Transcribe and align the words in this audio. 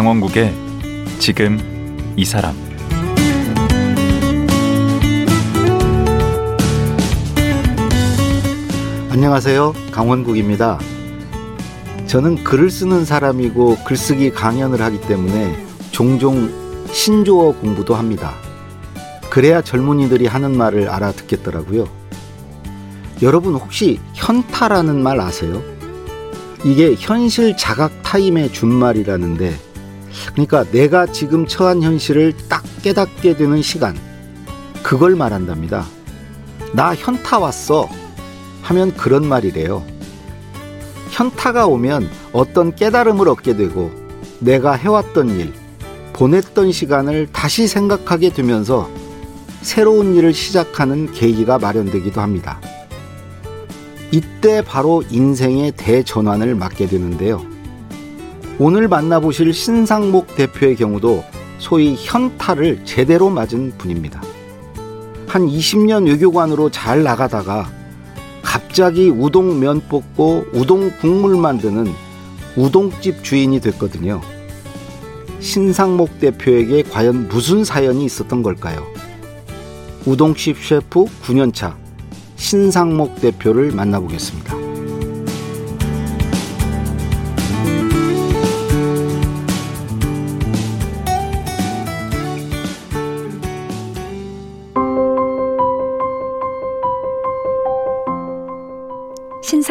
강원국의 0.00 0.54
지금 1.18 1.58
이 2.16 2.24
사람 2.24 2.54
안녕하세요. 9.10 9.74
강원국입니다. 9.92 10.78
저는 12.06 12.42
글을 12.44 12.70
쓰는 12.70 13.04
사람이고 13.04 13.76
글쓰기 13.84 14.30
강연을 14.30 14.80
하기 14.80 15.02
때문에 15.02 15.54
종종 15.90 16.50
신조어 16.90 17.56
공부도 17.60 17.94
합니다. 17.94 18.32
그래야 19.28 19.60
젊은이들이 19.60 20.26
하는 20.28 20.56
말을 20.56 20.88
알아듣겠더라고요. 20.88 21.86
여러분 23.20 23.52
혹시 23.52 24.00
현타라는 24.14 25.02
말 25.02 25.20
아세요? 25.20 25.62
이게 26.64 26.94
현실 26.98 27.54
자각 27.54 28.02
타임의 28.02 28.54
준말이라는데 28.54 29.68
그러니까 30.32 30.64
내가 30.70 31.06
지금 31.06 31.46
처한 31.46 31.82
현실을 31.82 32.34
딱 32.48 32.62
깨닫게 32.82 33.36
되는 33.36 33.62
시간 33.62 33.96
그걸 34.82 35.16
말한답니다. 35.16 35.86
나 36.72 36.94
현타 36.94 37.38
왔어 37.38 37.88
하면 38.62 38.94
그런 38.94 39.26
말이래요. 39.26 39.84
현타가 41.10 41.66
오면 41.66 42.08
어떤 42.32 42.74
깨달음을 42.74 43.28
얻게 43.28 43.56
되고 43.56 43.90
내가 44.38 44.72
해왔던 44.72 45.30
일, 45.30 45.52
보냈던 46.12 46.72
시간을 46.72 47.28
다시 47.32 47.66
생각하게 47.66 48.30
되면서 48.32 48.88
새로운 49.62 50.14
일을 50.14 50.32
시작하는 50.32 51.12
계기가 51.12 51.58
마련되기도 51.58 52.20
합니다. 52.20 52.60
이때 54.12 54.62
바로 54.62 55.02
인생의 55.10 55.72
대전환을 55.76 56.54
맞게 56.54 56.86
되는데요. 56.86 57.49
오늘 58.62 58.88
만나보실 58.88 59.54
신상목 59.54 60.36
대표의 60.36 60.76
경우도 60.76 61.24
소위 61.56 61.96
현타를 61.98 62.84
제대로 62.84 63.30
맞은 63.30 63.72
분입니다. 63.78 64.20
한 65.26 65.46
20년 65.46 66.06
외교관으로 66.06 66.68
잘 66.68 67.02
나가다가 67.02 67.70
갑자기 68.42 69.08
우동 69.08 69.60
면 69.60 69.80
뽑고 69.88 70.48
우동 70.52 70.90
국물 71.00 71.38
만드는 71.38 71.86
우동집 72.54 73.24
주인이 73.24 73.58
됐거든요. 73.60 74.20
신상목 75.40 76.20
대표에게 76.20 76.82
과연 76.82 77.28
무슨 77.28 77.64
사연이 77.64 78.04
있었던 78.04 78.42
걸까요? 78.42 78.86
우동집 80.04 80.62
셰프 80.62 81.06
9년차 81.22 81.76
신상목 82.36 83.22
대표를 83.22 83.70
만나보겠습니다. 83.70 84.69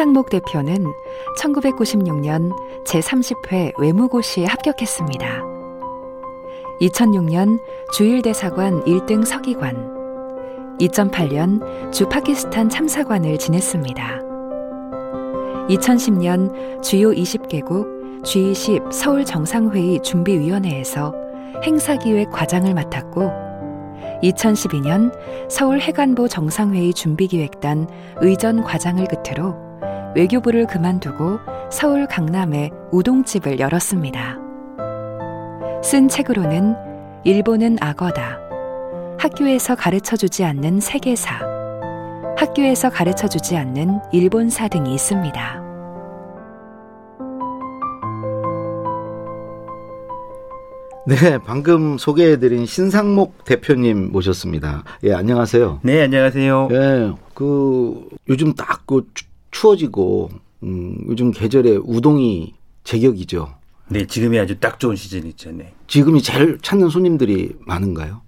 신상목 0.00 0.30
대표는 0.30 0.86
1996년 1.38 2.50
제30회 2.86 3.78
외무고시에 3.78 4.46
합격했습니다. 4.46 5.42
2006년 6.80 7.58
주일대사관 7.92 8.82
1등 8.84 9.26
서기관, 9.26 9.76
2008년 10.80 11.92
주 11.92 12.08
파키스탄 12.08 12.70
참사관을 12.70 13.36
지냈습니다. 13.36 14.22
2010년 15.68 16.82
주요 16.82 17.10
20개국 17.10 18.22
G20 18.22 18.90
서울 18.90 19.26
정상회의 19.26 20.00
준비위원회에서 20.00 21.12
행사기획 21.62 22.30
과장을 22.30 22.72
맡았고 22.72 23.30
2012년 24.22 25.12
서울 25.50 25.78
해관보 25.78 26.28
정상회의 26.28 26.94
준비기획단 26.94 27.86
의전 28.22 28.62
과장을 28.62 29.06
끝으로 29.06 29.69
외교부를 30.14 30.66
그만두고 30.66 31.38
서울 31.70 32.06
강남에 32.06 32.70
우동집을 32.90 33.60
열었습니다. 33.60 34.38
쓴 35.82 36.08
책으로는 36.08 36.74
일본은 37.24 37.76
악어다. 37.80 38.38
학교에서 39.18 39.74
가르쳐 39.74 40.16
주지 40.16 40.44
않는 40.44 40.80
세계사, 40.80 41.40
학교에서 42.36 42.90
가르쳐 42.90 43.28
주지 43.28 43.56
않는 43.56 44.00
일본사 44.12 44.68
등이 44.68 44.94
있습니다. 44.94 45.60
네, 51.06 51.38
방금 51.44 51.98
소개해드린 51.98 52.66
신상목 52.66 53.44
대표님 53.44 54.12
모셨습니다. 54.12 54.84
예, 55.02 55.12
안녕하세요. 55.12 55.80
네, 55.82 56.02
안녕하세요. 56.02 56.68
예, 56.72 57.12
그 57.34 58.08
요즘 58.28 58.54
딱그 58.54 59.06
추워지고 59.50 60.30
음, 60.62 60.96
요즘 61.08 61.30
계절에 61.30 61.78
우동이 61.82 62.54
제격이죠. 62.84 63.54
네, 63.88 64.06
지금이 64.06 64.38
아주 64.38 64.58
딱 64.58 64.78
좋은 64.78 64.94
시즌이죠. 64.94 65.52
네. 65.52 65.72
지금이 65.88 66.22
제일 66.22 66.58
찾는 66.62 66.90
손님들이 66.90 67.50
많은가요? 67.60 68.22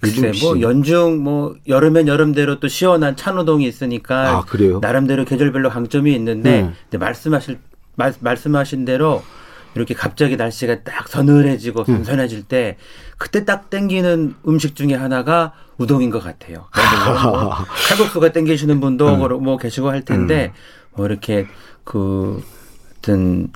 글쎄 0.00 0.32
뭐 0.42 0.60
연중 0.60 1.22
뭐 1.22 1.56
여름엔 1.66 2.06
여름대로 2.06 2.60
또 2.60 2.68
시원한 2.68 3.16
찬우동이 3.16 3.66
있으니까 3.66 4.38
아, 4.38 4.44
그래요? 4.44 4.78
나름대로 4.80 5.24
계절별로 5.24 5.70
강점이 5.70 6.14
있는데 6.14 6.70
네. 6.90 6.98
말씀하실 6.98 7.58
말, 7.96 8.12
말씀하신 8.20 8.84
대로 8.84 9.22
이렇게 9.74 9.94
갑자기 9.94 10.36
날씨가 10.36 10.82
딱 10.82 11.08
서늘해지고 11.08 11.80
음. 11.80 11.84
선선해질 11.86 12.44
때 12.44 12.76
그때 13.18 13.44
딱 13.44 13.70
땡기는 13.70 14.34
음식 14.46 14.76
중에 14.76 14.94
하나가 14.94 15.52
우동인 15.78 16.10
것 16.10 16.22
같아요. 16.22 16.68
뭐 17.24 17.50
칼국수가 17.88 18.32
땡기시는 18.32 18.80
분도 18.80 19.08
음. 19.08 19.42
뭐 19.42 19.56
계시고 19.56 19.90
할 19.90 20.04
텐데 20.04 20.52
음. 20.54 20.96
뭐 20.96 21.06
이렇게 21.06 21.46
그 21.82 22.42
어떤 22.98 23.48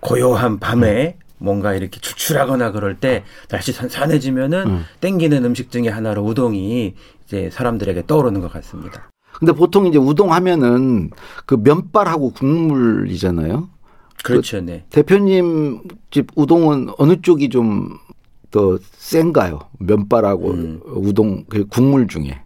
고요한 0.00 0.58
밤에 0.58 1.16
뭔가 1.38 1.74
이렇게 1.74 1.98
출출하거나 2.00 2.70
그럴 2.70 2.98
때 2.98 3.24
날씨 3.48 3.72
선선해지면은 3.72 4.66
음. 4.66 4.84
땡기는 5.00 5.44
음식 5.44 5.70
중에 5.70 5.88
하나로 5.88 6.22
우동이 6.22 6.94
이제 7.24 7.50
사람들에게 7.50 8.04
떠오르는 8.06 8.40
것 8.40 8.52
같습니다. 8.52 9.10
근데 9.32 9.52
보통 9.52 9.86
이제 9.86 9.98
우동 9.98 10.32
하면은 10.32 11.10
그 11.46 11.56
면발하고 11.60 12.30
국물이잖아요. 12.32 13.68
그렇죠, 14.22 14.58
그 14.58 14.64
네. 14.64 14.84
대표님 14.90 15.82
집 16.10 16.28
우동은 16.36 16.90
어느 16.98 17.20
쪽이 17.20 17.48
좀 17.48 17.98
더 18.52 18.78
센가요? 18.98 19.60
면발하고 19.80 20.50
음. 20.50 20.80
우동 20.86 21.44
그 21.48 21.66
국물 21.66 22.06
중에. 22.06 22.42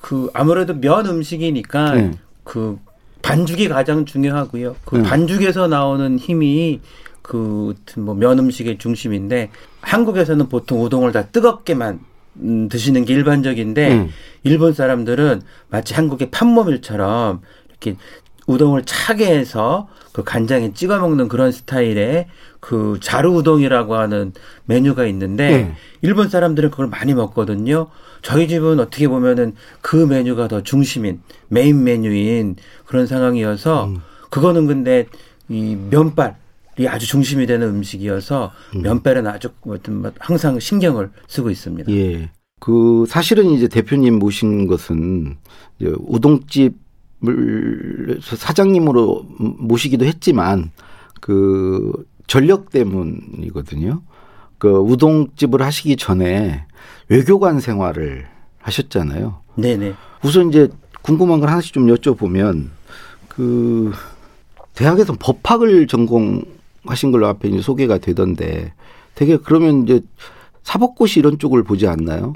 그 0.00 0.28
아무래도 0.34 0.74
면 0.74 1.06
음식이니까 1.06 1.94
네. 1.94 2.10
그 2.44 2.78
반죽이 3.22 3.68
가장 3.68 4.04
중요하고요. 4.04 4.76
그 4.84 4.96
네. 4.96 5.02
반죽에서 5.04 5.68
나오는 5.68 6.18
힘이 6.18 6.80
그뭐면 7.22 8.40
음식의 8.40 8.78
중심인데 8.78 9.50
한국에서는 9.80 10.48
보통 10.48 10.82
우동을 10.82 11.12
다 11.12 11.24
뜨겁게만 11.28 12.00
음, 12.38 12.68
드시는 12.68 13.04
게 13.04 13.14
일반적인데 13.14 13.92
음. 13.92 14.08
일본 14.42 14.74
사람들은 14.74 15.42
마치 15.68 15.94
한국의 15.94 16.32
판모밀처럼 16.32 17.42
이렇게 17.68 17.96
우동을 18.52 18.82
차게 18.84 19.26
해서 19.26 19.88
그 20.12 20.22
간장에 20.22 20.72
찍어 20.72 20.98
먹는 20.98 21.28
그런 21.28 21.52
스타일의 21.52 22.28
그 22.60 22.98
자루 23.00 23.34
우동이라고 23.34 23.94
하는 23.94 24.32
메뉴가 24.66 25.06
있는데 25.06 25.64
음. 25.64 25.74
일본 26.02 26.28
사람들은 26.28 26.70
그걸 26.70 26.86
많이 26.86 27.14
먹거든요. 27.14 27.88
저희 28.20 28.46
집은 28.46 28.78
어떻게 28.78 29.08
보면은 29.08 29.54
그 29.80 29.96
메뉴가 29.96 30.48
더 30.48 30.62
중심인 30.62 31.20
메인 31.48 31.82
메뉴인 31.82 32.56
그런 32.84 33.06
상황이어서 33.06 33.86
음. 33.86 33.98
그거는 34.30 34.66
근데 34.66 35.06
이 35.48 35.76
면발 35.90 36.36
이 36.78 36.86
아주 36.86 37.06
중심이 37.06 37.46
되는 37.46 37.66
음식이어서 37.68 38.52
음. 38.76 38.82
면발은 38.82 39.26
아주 39.26 39.50
어떤 39.66 40.02
뭐 40.02 40.12
항상 40.18 40.58
신경을 40.58 41.10
쓰고 41.26 41.50
있습니다. 41.50 41.92
예. 41.92 42.30
그 42.60 43.04
사실은 43.08 43.46
이제 43.50 43.66
대표님 43.66 44.18
모신 44.20 44.68
것은 44.68 45.36
이제 45.78 45.92
우동집을 45.98 46.81
사장님으로 48.22 49.26
모시기도 49.38 50.04
했지만 50.04 50.70
그 51.20 51.92
전력 52.26 52.70
때문이거든요. 52.70 54.02
그 54.58 54.70
우동집을 54.70 55.62
하시기 55.62 55.96
전에 55.96 56.66
외교관 57.08 57.60
생활을 57.60 58.26
하셨잖아요. 58.58 59.40
네네. 59.56 59.94
우선 60.24 60.48
이제 60.48 60.68
궁금한 61.02 61.40
걸 61.40 61.48
하나씩 61.48 61.72
좀 61.72 61.86
여쭤보면 61.86 62.68
그 63.28 63.92
대학에서 64.74 65.14
법학을 65.18 65.86
전공 65.88 66.44
하신 66.84 67.12
걸로 67.12 67.26
앞에 67.26 67.48
이제 67.48 67.60
소개가 67.60 67.98
되던데 67.98 68.72
되게 69.14 69.36
그러면 69.36 69.82
이제 69.82 70.00
사법고시 70.62 71.20
이런 71.20 71.38
쪽을 71.38 71.62
보지 71.64 71.86
않나요? 71.86 72.34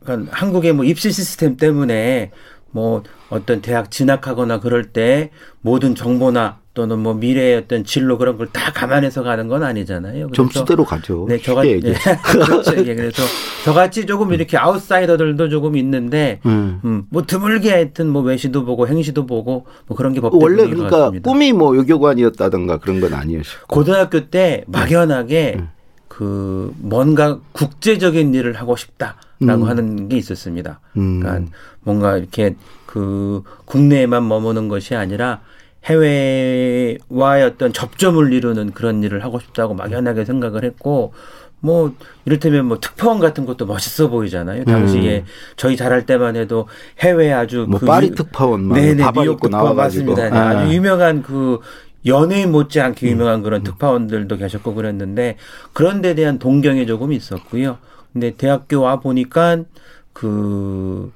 그러니까 0.00 0.36
한국의 0.36 0.72
뭐 0.72 0.84
입시 0.84 1.10
시스템 1.10 1.56
때문에 1.56 2.30
뭐 2.70 3.02
어떤 3.30 3.60
대학 3.60 3.90
진학하거나 3.90 4.60
그럴 4.60 4.84
때 4.84 5.30
모든 5.60 5.94
정보나 5.94 6.58
또는 6.74 7.00
뭐 7.00 7.12
미래의 7.14 7.56
어떤 7.56 7.82
진로 7.84 8.18
그런 8.18 8.38
걸 8.38 8.48
다 8.52 8.72
감안해서 8.72 9.22
가는 9.24 9.48
건 9.48 9.64
아니잖아요. 9.64 10.30
점수대로 10.32 10.84
가죠. 10.84 11.26
네, 11.28 11.38
저같이 11.38 11.80
네, 11.82 11.92
그렇죠. 12.22 12.76
예, 12.86 12.94
그래서 12.94 13.22
저같이 13.64 14.06
조금 14.06 14.32
이렇게 14.32 14.56
아웃사이더들도 14.56 15.48
조금 15.48 15.76
있는데, 15.76 16.40
음. 16.46 16.80
음, 16.84 17.04
뭐 17.10 17.24
드물게 17.26 17.70
하여튼 17.70 18.08
뭐 18.08 18.22
외시도 18.22 18.64
보고 18.64 18.86
행시도 18.86 19.26
보고 19.26 19.66
뭐 19.86 19.96
그런 19.96 20.12
게 20.12 20.20
법대로 20.20 20.40
원래 20.40 20.68
그러니까 20.68 21.10
꿈이 21.22 21.52
뭐 21.52 21.70
외교관이었다든가 21.70 22.78
그런 22.78 23.00
건 23.00 23.12
아니었고 23.14 23.66
고등학교 23.66 24.28
때 24.28 24.62
막연하게 24.68 25.56
음. 25.58 25.68
그 26.06 26.72
뭔가 26.78 27.38
국제적인 27.52 28.34
일을 28.34 28.54
하고 28.54 28.76
싶다 28.76 29.16
라고 29.40 29.64
음. 29.64 29.68
하는 29.68 30.08
게 30.08 30.16
있었습니다. 30.16 30.80
음. 30.96 31.20
그러니까 31.20 31.50
뭔가 31.82 32.16
이렇게 32.16 32.56
그 32.86 33.42
국내에만 33.66 34.26
머무는 34.26 34.68
것이 34.68 34.94
아니라 34.94 35.40
해외와의 35.84 37.44
어떤 37.44 37.72
접점을 37.72 38.32
이루는 38.32 38.72
그런 38.72 39.02
일을 39.02 39.22
하고 39.24 39.38
싶다고 39.38 39.74
막연하게 39.74 40.24
생각을 40.24 40.64
했고 40.64 41.12
뭐 41.60 41.92
이를테면 42.24 42.66
뭐 42.66 42.78
특파원 42.80 43.18
같은 43.18 43.44
것도 43.46 43.66
멋있어 43.66 44.08
보이잖아요. 44.08 44.64
당시에 44.64 45.18
음. 45.18 45.24
저희 45.56 45.76
잘할 45.76 46.06
때만 46.06 46.36
해도 46.36 46.68
해외 47.00 47.32
아주 47.32 47.66
뭐 47.68 47.80
그 47.80 47.86
파리 47.86 48.10
특파원 48.10 48.68
네네 48.68 49.04
뉴욕 49.14 49.40
특파원 49.40 49.76
맞습니다. 49.76 50.24
아. 50.32 50.48
아주 50.50 50.72
유명한 50.72 51.22
그 51.22 51.60
연예인 52.06 52.52
못지않게 52.52 53.06
음. 53.06 53.10
유명한 53.12 53.42
그런 53.42 53.62
음. 53.62 53.64
특파원들도 53.64 54.36
계셨고 54.36 54.74
그랬는데 54.74 55.36
그런 55.72 56.00
데 56.00 56.14
대한 56.14 56.38
동경이 56.38 56.86
조금 56.86 57.12
있었고요. 57.12 57.78
근데 58.12 58.34
대학교 58.36 58.80
와 58.82 59.00
보니까 59.00 59.64
그 60.12 61.12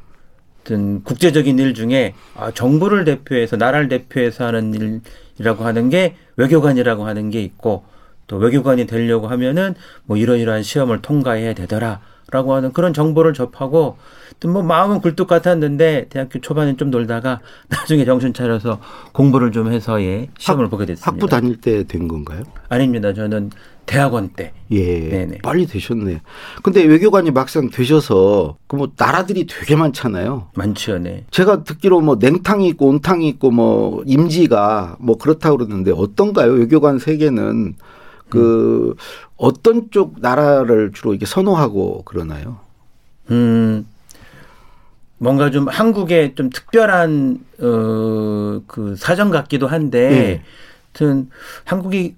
어떤 0.62 1.02
국제적인 1.02 1.58
일 1.58 1.74
중에 1.74 2.14
아, 2.36 2.50
정부를 2.52 3.04
대표해서 3.04 3.56
나라를 3.56 3.88
대표해서 3.88 4.46
하는 4.46 5.00
일이라고 5.38 5.64
하는 5.64 5.88
게 5.90 6.14
외교관이라고 6.36 7.04
하는 7.06 7.30
게 7.30 7.42
있고 7.42 7.84
또 8.28 8.36
외교관이 8.36 8.86
되려고 8.86 9.26
하면은 9.28 9.74
뭐 10.04 10.16
이러이러한 10.16 10.62
시험을 10.62 11.02
통과해야 11.02 11.54
되더라라고 11.54 12.54
하는 12.54 12.72
그런 12.72 12.94
정보를 12.94 13.34
접하고 13.34 13.96
뭐 14.46 14.62
마음은 14.62 15.00
굴뚝 15.00 15.28
같았는데 15.28 16.06
대학교 16.08 16.40
초반에 16.40 16.76
좀 16.76 16.90
놀다가 16.90 17.40
나중에 17.68 18.04
정신 18.04 18.32
차려서 18.32 18.80
공부를 19.12 19.50
좀 19.52 19.72
해서 19.72 20.00
예 20.02 20.28
시험을 20.38 20.66
학, 20.66 20.70
보게 20.70 20.86
됐습니다. 20.86 21.10
학부 21.10 21.26
다닐 21.26 21.60
때 21.60 21.84
된 21.84 22.06
건가요? 22.08 22.42
아닙니다. 22.68 23.12
저는 23.12 23.50
대학원 23.86 24.30
때. 24.30 24.52
예. 24.70 25.08
네네. 25.10 25.38
빨리 25.42 25.66
되셨네. 25.66 26.20
근데 26.62 26.82
외교관이 26.84 27.30
막상 27.30 27.68
되셔서 27.70 28.56
그 28.66 28.76
뭐 28.76 28.88
나라들이 28.96 29.46
되게 29.46 29.76
많잖아요. 29.76 30.48
많죠, 30.54 30.98
네. 30.98 31.24
제가 31.30 31.64
듣기로 31.64 32.00
뭐 32.00 32.16
냉탕이 32.18 32.66
있고 32.68 32.86
온탕이 32.88 33.28
있고 33.28 33.50
뭐 33.50 34.02
임지가 34.06 34.96
뭐 35.00 35.18
그렇다고 35.18 35.58
그러는데 35.58 35.92
어떤가요? 35.94 36.52
외교관 36.52 36.98
세계는 36.98 37.74
그 38.28 38.90
음. 38.90 38.94
어떤 39.36 39.90
쪽 39.90 40.20
나라를 40.20 40.92
주로 40.94 41.12
이렇게 41.12 41.26
선호하고 41.26 42.02
그러나요? 42.04 42.60
음. 43.30 43.86
뭔가 45.18 45.50
좀 45.50 45.68
한국의 45.68 46.34
좀 46.34 46.48
특별한 46.50 47.38
어그 47.60 48.94
사정 48.96 49.30
같기도 49.30 49.66
한데 49.66 50.08
네. 50.08 50.42
하여튼 50.98 51.28
한국이 51.64 52.14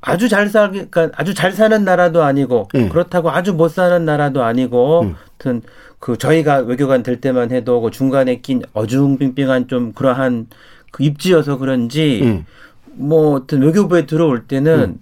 아주 0.00 0.28
잘 0.28 0.48
살, 0.48 0.70
그러니까 0.70 1.10
아주 1.16 1.34
잘 1.34 1.52
사는 1.52 1.84
나라도 1.84 2.22
아니고 2.22 2.68
네. 2.72 2.88
그렇다고 2.88 3.30
아주 3.30 3.52
못 3.52 3.68
사는 3.68 4.04
나라도 4.04 4.42
아니고 4.42 5.02
음. 5.02 5.14
하여튼 5.16 5.62
그 5.98 6.16
저희가 6.16 6.58
외교관 6.58 7.02
될 7.02 7.20
때만 7.20 7.50
해도 7.50 7.80
그 7.80 7.90
중간에 7.90 8.40
낀 8.40 8.62
어중빙빙한 8.72 9.68
좀 9.68 9.92
그러한 9.92 10.46
그 10.92 11.02
입지여서 11.02 11.58
그런지 11.58 12.20
음. 12.22 12.46
뭐 12.92 13.38
하여튼 13.38 13.62
외교부에 13.62 14.06
들어올 14.06 14.46
때는 14.46 14.80
음. 14.80 15.00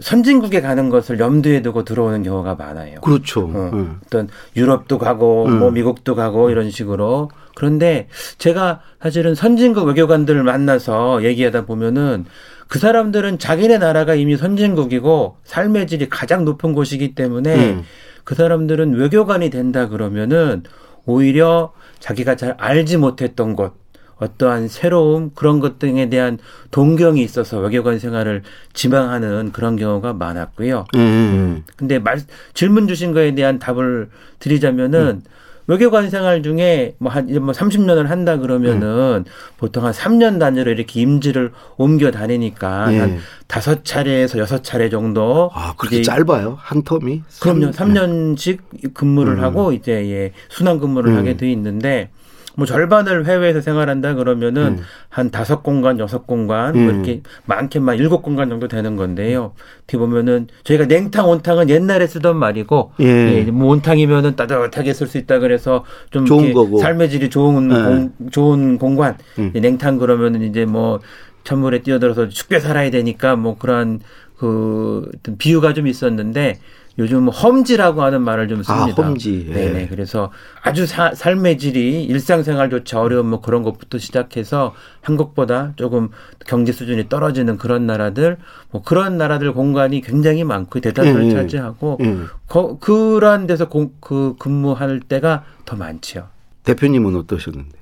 선진국에 0.00 0.60
가는 0.60 0.90
것을 0.90 1.18
염두에 1.18 1.62
두고 1.62 1.84
들어오는 1.84 2.22
경우가 2.22 2.54
많아요. 2.54 3.00
그렇죠. 3.00 3.44
어, 3.44 3.70
음. 3.72 3.98
어떤 4.04 4.28
유럽도 4.54 4.98
가고 4.98 5.46
음. 5.46 5.58
뭐 5.58 5.70
미국도 5.70 6.14
가고 6.14 6.50
이런 6.50 6.70
식으로 6.70 7.30
그런데 7.54 8.08
제가 8.38 8.80
사실은 9.00 9.34
선진국 9.34 9.86
외교관들을 9.88 10.42
만나서 10.42 11.24
얘기하다 11.24 11.64
보면은 11.64 12.26
그 12.68 12.78
사람들은 12.78 13.38
자기네 13.38 13.78
나라가 13.78 14.14
이미 14.14 14.36
선진국이고 14.36 15.36
삶의 15.44 15.86
질이 15.86 16.08
가장 16.08 16.44
높은 16.44 16.72
곳이기 16.72 17.14
때문에 17.14 17.54
음. 17.54 17.82
그 18.24 18.34
사람들은 18.34 18.94
외교관이 18.94 19.50
된다 19.50 19.88
그러면은 19.88 20.64
오히려 21.04 21.72
자기가 22.00 22.36
잘 22.36 22.56
알지 22.58 22.96
못했던 22.96 23.54
곳 23.54 23.74
어떠한 24.18 24.68
새로움 24.68 25.30
그런 25.34 25.60
것 25.60 25.78
등에 25.78 26.08
대한 26.08 26.38
동경이 26.70 27.22
있어서 27.22 27.58
외교관 27.58 27.98
생활을 27.98 28.42
지망하는 28.72 29.52
그런 29.52 29.76
경우가 29.76 30.14
많았고요. 30.14 30.86
음. 30.96 31.64
근데 31.76 31.98
말, 31.98 32.20
질문 32.54 32.88
주신 32.88 33.12
거에 33.12 33.34
대한 33.34 33.58
답을 33.58 34.08
드리자면은 34.38 35.22
음. 35.24 35.30
외교관 35.66 36.10
생활 36.10 36.42
중에 36.42 36.94
뭐 36.98 37.10
한, 37.10 37.26
뭐 37.42 37.52
30년을 37.52 38.06
한다 38.06 38.36
그러면은 38.38 39.24
음. 39.26 39.30
보통 39.56 39.84
한 39.84 39.92
3년 39.92 40.38
단위로 40.38 40.70
이렇게 40.70 41.00
임지를 41.00 41.52
옮겨 41.76 42.10
다니니까 42.10 42.92
예. 42.92 42.98
한 42.98 43.18
다섯 43.48 43.84
차례에서 43.84 44.38
여섯 44.38 44.62
차례 44.62 44.88
정도. 44.88 45.50
아, 45.54 45.74
그렇게 45.76 46.02
짧아요? 46.02 46.58
한 46.60 46.82
텀이? 46.82 47.22
그럼요. 47.40 47.70
3년씩 47.70 48.94
근무를 48.94 49.34
음. 49.38 49.42
하고 49.42 49.72
이제 49.72 49.92
예, 50.10 50.32
순환 50.48 50.78
근무를 50.78 51.12
음. 51.12 51.18
하게 51.18 51.36
돼 51.36 51.50
있는데 51.50 52.10
뭐 52.56 52.66
절반을 52.66 53.26
해외에서 53.26 53.60
생활한다 53.60 54.14
그러면은 54.14 54.78
음. 54.78 54.82
한 55.08 55.30
다섯 55.30 55.62
공간, 55.62 55.98
여섯 55.98 56.26
공간, 56.26 56.72
뭐 56.72 56.82
음. 56.82 56.84
뭐 56.86 56.94
이렇게 56.94 57.20
많게만 57.44 57.96
일곱 57.98 58.22
공간 58.22 58.48
정도 58.48 58.66
되는 58.66 58.96
건데요. 58.96 59.52
어떻게 59.84 59.98
보면은 59.98 60.48
저희가 60.64 60.86
냉탕, 60.86 61.28
온탕은 61.28 61.68
옛날에 61.68 62.06
쓰던 62.06 62.36
말이고, 62.36 62.92
예. 63.00 63.46
예 63.46 63.50
뭐 63.50 63.68
온탕이면은 63.72 64.36
따뜻하게 64.36 64.92
쓸 64.94 65.06
수 65.06 65.18
있다 65.18 65.38
그래서 65.38 65.84
좀 66.10 66.24
좋은 66.26 66.52
거고. 66.52 66.78
삶의 66.78 67.10
질이 67.10 67.30
좋은 67.30 67.68
네. 67.68 67.74
공, 67.74 68.12
좋은 68.30 68.78
공간, 68.78 69.16
음. 69.38 69.52
냉탕 69.54 69.98
그러면은 69.98 70.42
이제 70.42 70.64
뭐 70.64 71.00
찬물에 71.44 71.82
뛰어들어서 71.82 72.28
죽게 72.28 72.58
살아야 72.58 72.90
되니까 72.90 73.36
뭐 73.36 73.56
그런 73.58 74.00
그 74.36 75.10
어떤 75.14 75.38
비유가 75.38 75.72
좀 75.72 75.86
있었는데 75.86 76.58
요즘 76.98 77.28
험지라고 77.28 78.02
하는 78.02 78.22
말을 78.22 78.48
좀 78.48 78.62
씁니다. 78.62 79.02
아, 79.02 79.06
험지. 79.06 79.46
예. 79.50 79.54
네네. 79.54 79.88
그래서 79.88 80.32
아주 80.62 80.86
사, 80.86 81.14
삶의 81.14 81.58
질이 81.58 82.04
일상생활조차 82.04 83.00
어려운 83.00 83.26
뭐 83.26 83.40
그런 83.42 83.62
것부터 83.62 83.98
시작해서 83.98 84.74
한국보다 85.02 85.74
조금 85.76 86.08
경제 86.46 86.72
수준이 86.72 87.10
떨어지는 87.10 87.58
그런 87.58 87.86
나라들, 87.86 88.38
뭐 88.70 88.82
그런 88.82 89.18
나라들 89.18 89.52
공간이 89.52 90.00
굉장히 90.00 90.42
많고 90.44 90.80
대다수를 90.80 91.24
예, 91.24 91.28
예. 91.28 91.32
차지하고 91.32 91.98
예. 92.00 92.16
거, 92.48 92.78
그러한 92.78 93.46
데서 93.46 93.68
공, 93.68 93.92
그 94.00 94.34
근무할 94.38 95.00
때가 95.00 95.44
더 95.66 95.76
많죠. 95.76 96.28
대표님은 96.64 97.14
어떠셨는데? 97.14 97.76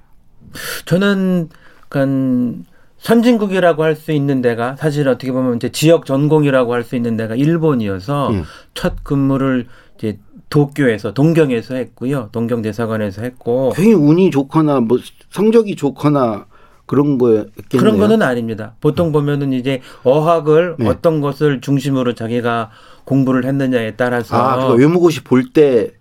저는 0.87 1.49
약간 1.85 2.67
선진국이라고 3.05 3.83
할 3.85 3.95
수 3.95 4.13
있는 4.13 4.41
데가 4.41 4.77
사실 4.77 5.07
어떻게 5.09 5.31
보면 5.31 5.57
이제 5.57 5.69
지역 5.71 6.07
전공이라고 6.07 6.73
할 6.73 6.83
수 6.85 6.97
있는 6.97 7.17
데가 7.17 7.35
일본이어서 7.37 8.31
음. 8.31 8.45
첫 8.73 9.05
근무를 9.05 9.67
이제 9.97 10.19
도쿄에서 10.51 11.13
동경에서 11.13 11.75
했고요. 11.75 12.31
동경 12.33 12.63
대사관에서 12.63 13.23
했고 13.23 13.73
굉장히 13.77 13.95
운이 13.95 14.31
좋거나 14.31 14.81
뭐 14.81 14.99
성적이 15.31 15.77
좋거나 15.77 16.47
그런 16.87 17.19
거였겠네요. 17.19 17.53
그런 17.79 17.99
거는 17.99 18.23
아닙니다. 18.23 18.75
보통 18.81 19.13
보면은 19.13 19.53
이제 19.53 19.81
어학을 20.03 20.77
네. 20.79 20.89
어떤 20.89 21.21
것을 21.21 21.61
중심으로 21.61 22.15
자기가 22.15 22.71
공부를 23.05 23.45
했느냐에 23.45 23.93
따라서 23.97 24.37
아, 24.37 24.69
외무고시 24.75 25.25
볼때 25.25 25.93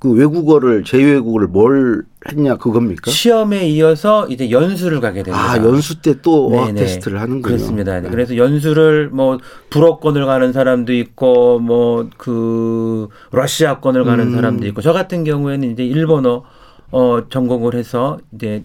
그 0.00 0.10
외국어를 0.12 0.82
제외국어를 0.82 1.46
뭘 1.48 2.02
했냐 2.30 2.56
그겁니까? 2.56 3.10
시험에 3.10 3.68
이어서 3.68 4.26
이제 4.28 4.50
연수를 4.50 5.00
가게 5.00 5.22
됩니다. 5.22 5.52
아 5.52 5.58
연수 5.58 6.00
때 6.00 6.14
또 6.22 6.48
어학 6.52 6.74
테스트를 6.74 7.20
하는군요. 7.20 7.42
그렇습니다. 7.42 8.00
네. 8.00 8.08
그래서 8.10 8.36
연수를 8.36 9.10
뭐 9.10 9.38
불어권을 9.68 10.24
가는 10.26 10.52
사람도 10.52 10.92
있고 10.94 11.58
뭐 11.60 12.08
그 12.16 13.08
러시아권을 13.30 14.04
가는 14.04 14.28
음. 14.28 14.34
사람도 14.34 14.66
있고 14.68 14.80
저 14.80 14.92
같은 14.94 15.22
경우에는 15.24 15.70
이제 15.70 15.84
일본어 15.84 16.44
어 16.92 17.28
전공을 17.28 17.74
해서 17.74 18.18
이제 18.34 18.64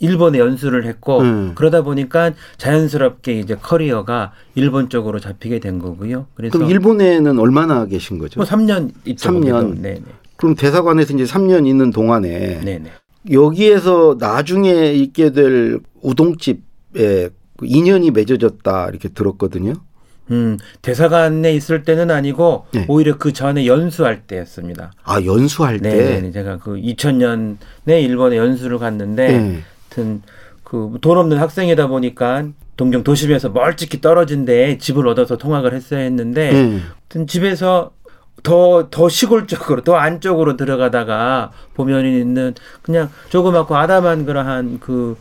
일본에 0.00 0.40
연수를 0.40 0.84
했고 0.84 1.20
음. 1.20 1.52
그러다 1.54 1.82
보니까 1.82 2.32
자연스럽게 2.58 3.38
이제 3.38 3.54
커리어가 3.54 4.32
일본 4.56 4.88
쪽으로 4.88 5.20
잡히게 5.20 5.60
된 5.60 5.78
거고요. 5.78 6.26
그래서 6.34 6.58
그럼 6.58 6.70
일본에는 6.70 7.38
얼마나 7.38 7.86
계신 7.86 8.18
거죠? 8.18 8.40
뭐 8.40 8.46
3년 8.46 8.90
있죠. 9.04 9.30
3년. 9.30 9.78
네, 9.80 9.94
네. 9.94 10.02
그럼 10.42 10.56
대사관에서 10.56 11.14
이제 11.14 11.22
3년 11.22 11.68
있는 11.68 11.92
동안에 11.92 12.62
네네. 12.64 12.90
여기에서 13.30 14.16
나중에 14.18 14.90
있게 14.90 15.30
될 15.30 15.78
우동집에 16.00 16.58
그 17.56 17.62
인연이 17.62 18.10
맺어졌다 18.10 18.88
이렇게 18.88 19.08
들었거든요. 19.08 19.74
음, 20.32 20.58
대사관에 20.82 21.54
있을 21.54 21.84
때는 21.84 22.10
아니고 22.10 22.66
네. 22.72 22.86
오히려 22.88 23.18
그 23.18 23.32
전에 23.32 23.66
연수할 23.66 24.22
때였습니다. 24.22 24.90
아, 25.04 25.22
연수할 25.24 25.78
때? 25.78 26.20
네, 26.20 26.32
제가 26.32 26.56
그 26.56 26.72
2000년에 26.72 28.02
일본에 28.02 28.36
연수를 28.36 28.78
갔는데 28.78 29.38
네. 29.38 29.60
하여튼 29.90 30.22
그돈 30.64 31.18
없는 31.18 31.38
학생이다 31.38 31.86
보니까 31.86 32.48
동경 32.76 33.04
도심에서 33.04 33.50
멀찍이 33.50 34.00
떨어진데 34.00 34.78
집을 34.78 35.06
얻어서 35.06 35.36
통학을 35.36 35.72
했어야 35.72 36.00
했는데 36.00 36.80
네. 37.08 37.26
집에서 37.26 37.92
더, 38.42 38.88
더 38.90 39.08
시골적으로, 39.08 39.82
더 39.82 39.96
안쪽으로 39.96 40.56
들어가다가 40.56 41.52
보면 41.74 42.06
있는 42.06 42.54
그냥 42.82 43.10
조그맣고 43.28 43.76
아담한 43.76 44.26
그러한 44.26 44.78
그 44.80 45.16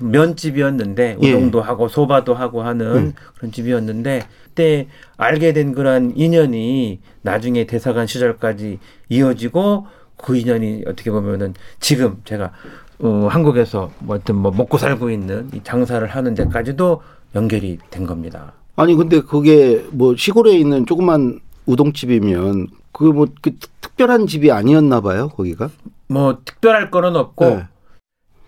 면집이었는데 0.00 1.18
예. 1.22 1.32
우동도 1.32 1.60
하고 1.60 1.88
소바도 1.88 2.34
하고 2.34 2.62
하는 2.62 2.86
음. 2.96 3.12
그런 3.36 3.52
집이었는데 3.52 4.22
그때 4.44 4.88
알게 5.16 5.52
된 5.52 5.72
그런 5.72 6.12
인연이 6.16 7.00
나중에 7.22 7.64
대사관 7.64 8.06
시절까지 8.06 8.78
이어지고 9.08 9.86
그 10.16 10.36
인연이 10.36 10.82
어떻게 10.86 11.10
보면은 11.10 11.54
지금 11.80 12.16
제가 12.24 12.52
어, 13.00 13.28
한국에서 13.30 13.90
뭐 13.98 14.16
어떤 14.16 14.36
뭐 14.36 14.52
먹고 14.52 14.78
살고 14.78 15.10
있는 15.10 15.48
이 15.52 15.60
장사를 15.62 16.06
하는 16.06 16.34
데까지도 16.34 17.02
연결이 17.34 17.78
된 17.90 18.06
겁니다. 18.06 18.52
아니 18.76 18.94
근데 18.94 19.20
그게 19.20 19.84
뭐 19.90 20.16
시골에 20.16 20.56
있는 20.56 20.86
조그만 20.86 21.40
우동집이면 21.66 22.68
그뭐 22.92 23.26
그 23.40 23.56
특별한 23.80 24.26
집이 24.26 24.50
아니었나 24.52 25.00
봐요 25.00 25.28
거기가. 25.28 25.70
뭐 26.08 26.38
특별할 26.44 26.90
거는 26.90 27.16
없고 27.16 27.44
네. 27.44 27.64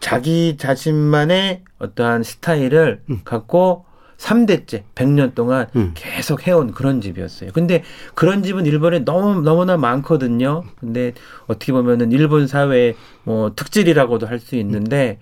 자기 0.01 0.57
자신만의 0.59 1.63
어떠한 1.79 2.23
스타일을 2.23 3.03
음. 3.11 3.21
갖고 3.25 3.85
3대째 4.19 4.83
100년 4.95 5.35
동안 5.35 5.67
음. 5.77 5.93
계속 5.95 6.47
해온 6.47 6.73
그런 6.73 7.01
집이었어요. 7.01 7.51
근데 7.53 7.83
그런 8.15 8.43
집은 8.43 8.65
일본에 8.67 9.01
너무 9.01 9.43
너무나 9.43 9.77
많거든요. 9.77 10.65
근데 10.81 11.13
어떻게 11.47 11.73
보면은 11.73 12.13
일본 12.13 12.47
사회의 12.47 12.95
뭐 13.25 13.53
특질이라고도 13.55 14.27
할 14.27 14.39
수 14.41 14.57
있는데 14.57 15.19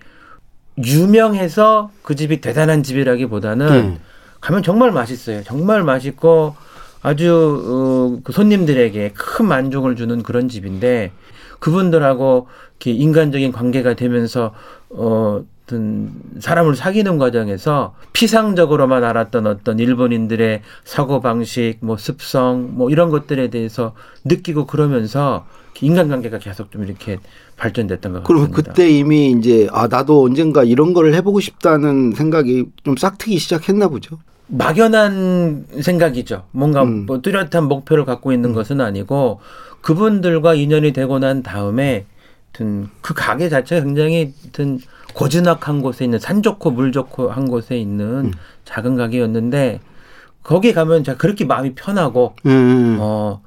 유명해서 0.83 1.91
그 2.01 2.15
집이 2.15 2.41
대단한 2.41 2.83
집이라기보다는 2.83 3.67
네. 3.93 3.99
가면 4.41 4.61
정말 4.63 4.91
맛있어요. 4.91 5.43
정말 5.43 5.83
맛있고 5.83 6.55
아주 7.05 7.61
어, 7.63 8.19
그 8.23 8.33
손님들에게 8.33 9.11
큰 9.13 9.45
만족을 9.45 9.95
주는 9.95 10.23
그런 10.23 10.49
집인데 10.49 11.11
그분들하고 11.59 12.47
이렇게 12.71 12.93
인간적인 12.93 13.51
관계가 13.51 13.93
되면서 13.93 14.55
어, 14.89 15.43
어떤 15.65 16.11
사람을 16.39 16.75
사귀는 16.75 17.19
과정에서 17.19 17.93
피상적으로만 18.13 19.03
알았던 19.03 19.45
어떤 19.45 19.77
일본인들의 19.77 20.63
사고 20.83 21.21
방식, 21.21 21.77
뭐 21.81 21.95
습성, 21.95 22.75
뭐 22.75 22.89
이런 22.89 23.11
것들에 23.11 23.49
대해서 23.49 23.93
느끼고 24.23 24.65
그러면서 24.65 25.45
인간관계가 25.81 26.39
계속 26.39 26.71
좀 26.71 26.85
이렇게 26.85 27.19
발전됐던 27.57 28.13
것 28.13 28.23
같습니다. 28.23 28.55
그때 28.55 28.89
이미 28.89 29.31
이제 29.31 29.67
아 29.71 29.87
나도 29.87 30.23
언젠가 30.23 30.63
이런 30.63 30.93
거를 30.93 31.13
해보고 31.15 31.39
싶다는 31.39 32.13
생각이 32.13 32.65
좀 32.83 32.97
싹트기 32.97 33.37
시작했나 33.37 33.89
보죠. 33.89 34.17
막연한 34.47 35.65
생각이죠. 35.81 36.43
뭔가 36.51 36.83
음. 36.83 37.05
뭐 37.05 37.21
뚜렷한 37.21 37.67
목표를 37.67 38.05
갖고 38.05 38.31
있는 38.31 38.53
것은 38.53 38.81
아니고 38.81 39.39
그분들과 39.81 40.55
인연이 40.55 40.93
되고 40.93 41.19
난 41.19 41.43
다음에 41.43 42.05
그 42.53 43.13
가게 43.13 43.49
자체가 43.49 43.83
굉장히 43.83 44.33
하여튼 44.41 44.79
고즈넉한 45.13 45.81
곳에 45.81 46.05
있는 46.05 46.19
산 46.19 46.41
좋고 46.41 46.71
물 46.71 46.91
좋고 46.91 47.29
한 47.31 47.47
곳에 47.47 47.77
있는 47.77 48.05
음. 48.25 48.33
작은 48.65 48.95
가게였는데 48.95 49.79
거기 50.45 50.73
가면 50.73 51.03
제가 51.03 51.17
그렇게 51.17 51.43
마음이 51.43 51.73
편하고 51.73 52.35
음. 52.45 52.97
어, 52.99 53.41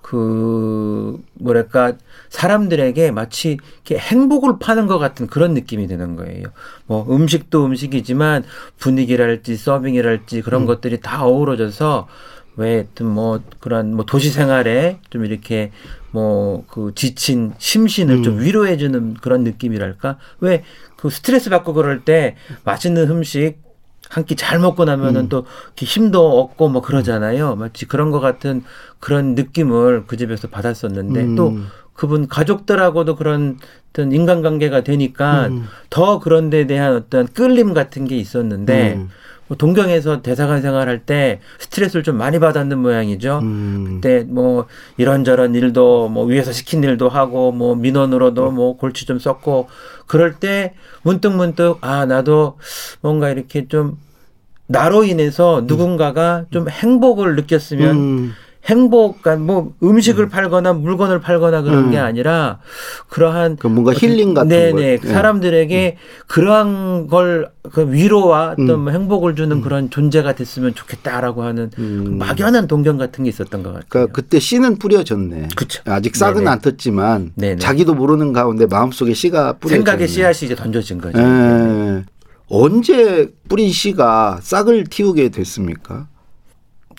그, 0.00 1.22
뭐랄까, 1.34 1.92
사람들에게 2.30 3.10
마치 3.10 3.58
이렇게 3.86 3.98
행복을 3.98 4.58
파는 4.58 4.86
것 4.86 4.98
같은 4.98 5.26
그런 5.26 5.52
느낌이 5.52 5.86
드는 5.86 6.16
거예요. 6.16 6.46
뭐, 6.86 7.06
음식도 7.14 7.66
음식이지만 7.66 8.44
분위기랄지 8.78 9.56
서빙이랄지 9.56 10.40
그런 10.40 10.62
음. 10.62 10.66
것들이 10.66 11.00
다 11.00 11.24
어우러져서 11.26 12.08
왜, 12.56 12.74
하여튼 12.76 13.06
뭐, 13.06 13.40
그런 13.60 13.94
뭐 13.94 14.06
도시 14.06 14.30
생활에 14.30 15.00
좀 15.10 15.26
이렇게 15.26 15.70
뭐, 16.12 16.64
그 16.66 16.92
지친 16.94 17.52
심신을 17.58 18.22
좀 18.22 18.38
음. 18.38 18.40
위로해주는 18.40 19.14
그런 19.20 19.44
느낌이랄까? 19.44 20.16
왜 20.40 20.64
그 20.98 21.10
스트레스 21.10 21.48
받고 21.48 21.72
그럴 21.74 22.04
때 22.04 22.34
맛있는 22.64 23.08
음식 23.08 23.56
한 24.10 24.24
끼 24.24 24.36
잘 24.36 24.58
먹고 24.58 24.84
나면은 24.84 25.22
음. 25.22 25.28
또 25.28 25.46
힘도 25.76 26.40
얻고 26.40 26.68
뭐 26.68 26.82
그러잖아요. 26.82 27.56
마치 27.56 27.86
그런 27.86 28.10
것 28.10 28.20
같은 28.20 28.62
그런 29.00 29.34
느낌을 29.34 30.04
그 30.06 30.16
집에서 30.16 30.48
받았었는데 30.48 31.20
음. 31.22 31.36
또 31.36 31.58
그분 31.94 32.28
가족들하고도 32.28 33.16
그런 33.16 33.58
어떤 33.90 34.12
인간관계가 34.12 34.82
되니까 34.82 35.48
음. 35.48 35.66
더 35.90 36.20
그런 36.20 36.50
데 36.50 36.66
대한 36.66 36.94
어떤 36.94 37.26
끌림 37.26 37.74
같은 37.74 38.06
게 38.06 38.16
있었는데 38.16 38.94
음. 38.94 39.08
뭐 39.48 39.56
동경에서 39.56 40.22
대사관 40.22 40.62
생활할 40.62 41.00
때 41.00 41.40
스트레스를 41.58 42.02
좀 42.02 42.16
많이 42.16 42.38
받았는 42.38 42.78
모양이죠. 42.78 43.40
음. 43.42 44.00
그때 44.00 44.24
뭐 44.28 44.66
이런저런 44.98 45.54
일도 45.54 46.08
뭐 46.08 46.24
위에서 46.26 46.52
시킨 46.52 46.84
일도 46.84 47.08
하고 47.08 47.50
뭐 47.50 47.74
민원으로도 47.74 48.50
뭐 48.52 48.76
골치 48.76 49.06
좀 49.06 49.18
썼고 49.18 49.68
그럴 50.06 50.34
때 50.34 50.74
문득 51.02 51.32
문득 51.32 51.78
아 51.80 52.06
나도 52.06 52.58
뭔가 53.00 53.30
이렇게 53.30 53.66
좀 53.68 53.98
나로 54.66 55.04
인해서 55.04 55.62
누군가가 55.66 56.44
좀 56.50 56.68
행복을 56.68 57.34
느꼈으면 57.36 57.96
음. 57.96 58.34
행복, 58.66 59.22
그러니까 59.22 59.44
뭐 59.44 59.72
음식을 59.82 60.28
팔거나 60.28 60.72
물건을 60.74 61.20
팔거나 61.20 61.62
그런 61.62 61.86
음. 61.86 61.90
게 61.90 61.98
아니라 61.98 62.58
그러한 63.08 63.56
그 63.56 63.66
뭔가 63.66 63.92
힐링 63.92 64.34
같은 64.34 64.48
네네 64.48 64.72
걸. 64.72 64.82
예. 64.82 64.96
사람들에게 64.98 65.96
그러한 66.26 67.06
걸 67.06 67.50
그 67.72 67.90
위로와 67.92 68.52
어떤 68.52 68.70
음. 68.70 68.80
뭐 68.84 68.92
행복을 68.92 69.34
주는 69.36 69.60
그런 69.60 69.90
존재가 69.90 70.34
됐으면 70.34 70.74
좋겠다라고 70.74 71.42
하는 71.42 71.70
음. 71.78 72.18
막연한 72.18 72.66
동경 72.66 72.96
같은 72.98 73.24
게 73.24 73.30
있었던 73.30 73.62
것 73.62 73.70
같아요. 73.70 73.86
그러니까 73.88 74.12
그때 74.12 74.38
씨는 74.38 74.78
뿌려졌네. 74.78 75.48
그쵸. 75.56 75.82
아직 75.86 76.16
싹은 76.16 76.44
네네. 76.44 76.50
안 76.50 76.60
텄지만 76.60 77.30
네네. 77.34 77.56
자기도 77.56 77.94
모르는 77.94 78.32
가운데 78.32 78.66
마음속에 78.66 79.14
씨가 79.14 79.54
뿌려졌네. 79.54 79.76
생각의 79.84 80.08
씨앗이 80.08 80.46
이제 80.46 80.54
던져진 80.54 81.00
거죠. 81.00 81.18
예. 81.18 82.04
언제 82.48 83.30
뿌린 83.48 83.70
씨가 83.70 84.38
싹을 84.42 84.84
틔우게 84.84 85.28
됐습니까? 85.28 86.08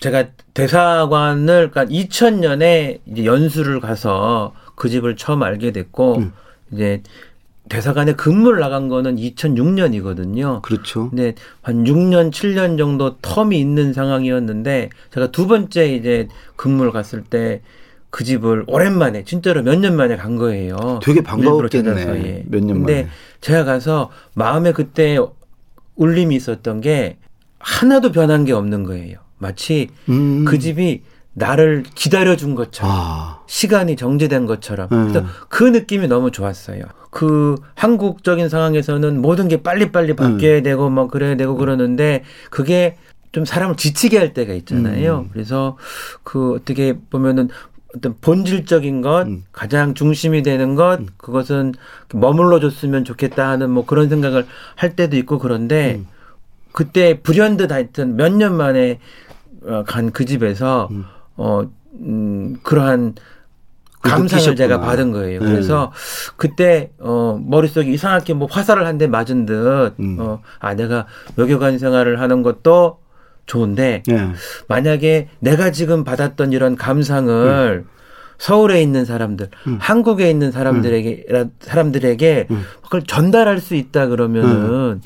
제가 0.00 0.26
대사관을 0.54 1.70
그러니까 1.70 1.84
2000년에 1.86 3.00
이제 3.06 3.24
연수를 3.24 3.80
가서 3.80 4.54
그 4.74 4.88
집을 4.88 5.16
처음 5.16 5.42
알게 5.42 5.72
됐고 5.72 6.16
음. 6.18 6.32
이제 6.72 7.02
대사관에 7.68 8.14
근무를 8.14 8.58
나간 8.60 8.88
거는 8.88 9.16
2006년이거든요. 9.16 10.62
그렇죠. 10.62 11.10
근데 11.10 11.34
한 11.62 11.84
6년, 11.84 12.30
7년 12.32 12.76
정도 12.78 13.18
텀이 13.18 13.54
있는 13.54 13.92
상황이었는데 13.92 14.90
제가 15.12 15.30
두 15.30 15.46
번째 15.46 15.94
이제 15.94 16.28
근무를 16.56 16.90
갔을 16.92 17.22
때 17.22 17.60
그 18.10 18.24
집을 18.24 18.64
오랜만에 18.66 19.24
진짜로 19.24 19.62
몇 19.62 19.76
년 19.78 19.96
만에 19.96 20.16
간 20.16 20.36
거예요. 20.36 20.98
되게 21.02 21.22
반가웠겠네. 21.22 21.94
찾아서, 21.94 22.18
예. 22.18 22.42
몇년 22.48 22.78
근데 22.78 23.02
만에. 23.02 23.08
제가 23.40 23.64
가서 23.64 24.10
마음에 24.34 24.72
그때 24.72 25.16
울림이 25.94 26.34
있었던 26.36 26.80
게 26.80 27.16
하나도 27.60 28.10
변한 28.12 28.44
게 28.44 28.52
없는 28.52 28.82
거예요. 28.84 29.18
마치 29.40 29.88
음. 30.08 30.44
그 30.44 30.58
집이 30.58 31.02
나를 31.32 31.84
기다려준 31.94 32.54
것처럼 32.54 32.92
아. 32.94 33.40
시간이 33.46 33.96
정지된 33.96 34.46
것처럼 34.46 34.88
음. 34.92 35.08
그래서 35.08 35.26
그 35.48 35.64
느낌이 35.64 36.06
너무 36.06 36.30
좋았어요. 36.30 36.82
그 37.10 37.56
한국적인 37.74 38.48
상황에서는 38.48 39.20
모든 39.20 39.48
게 39.48 39.62
빨리빨리 39.62 40.14
바뀌어야 40.14 40.58
음. 40.58 40.62
되고 40.62 40.90
막 40.90 41.10
그래야 41.10 41.36
되고 41.36 41.56
그러는데 41.56 42.22
그게 42.50 42.96
좀 43.32 43.44
사람을 43.44 43.76
지치게 43.76 44.18
할 44.18 44.34
때가 44.34 44.52
있잖아요. 44.54 45.20
음. 45.20 45.30
그래서 45.32 45.76
그 46.22 46.54
어떻게 46.54 46.96
보면은 47.10 47.48
어떤 47.96 48.14
본질적인 48.20 49.00
것, 49.02 49.26
음. 49.26 49.44
가장 49.50 49.94
중심이 49.94 50.42
되는 50.42 50.74
것, 50.76 51.00
그것은 51.16 51.74
머물러 52.12 52.60
줬으면 52.60 53.04
좋겠다 53.04 53.48
하는 53.48 53.70
뭐 53.70 53.84
그런 53.86 54.08
생각을 54.08 54.46
할 54.76 54.94
때도 54.94 55.16
있고 55.16 55.38
그런데 55.38 55.96
음. 55.96 56.06
그때 56.72 57.20
불현듯 57.20 57.72
하여튼 57.72 58.14
몇 58.16 58.32
년 58.32 58.56
만에 58.56 59.00
간 59.86 60.10
그 60.12 60.24
집에서 60.24 60.88
음. 60.90 61.04
어, 61.36 61.62
음, 62.00 62.56
그러한 62.62 63.14
감상을 64.02 64.22
느끼셨구나. 64.24 64.56
제가 64.56 64.80
받은 64.80 65.12
거예요. 65.12 65.40
네. 65.40 65.50
그래서 65.50 65.92
그때 66.36 66.90
어 66.98 67.38
머릿속에 67.42 67.90
이상하게 67.90 68.32
뭐 68.34 68.48
화살을 68.50 68.86
한 68.86 68.96
대 68.98 69.06
맞은 69.06 69.44
듯 69.46 69.94
음. 70.00 70.16
어, 70.18 70.40
아 70.58 70.74
내가 70.74 71.06
외교관 71.36 71.78
생활을 71.78 72.20
하는 72.20 72.42
것도 72.42 72.98
좋은데 73.46 74.02
예. 74.08 74.28
만약에 74.68 75.28
내가 75.40 75.70
지금 75.72 76.04
받았던 76.04 76.52
이런 76.52 76.76
감상을 76.76 77.84
서울에 78.38 78.80
있는 78.80 79.04
사람들, 79.04 79.50
음. 79.66 79.76
한국에 79.80 80.30
있는 80.30 80.50
사람들에게 80.50 81.26
사람들에게 81.60 82.46
음. 82.50 82.62
그걸 82.82 83.02
전달할 83.02 83.58
수 83.60 83.74
있다 83.74 84.06
그러면은 84.06 85.02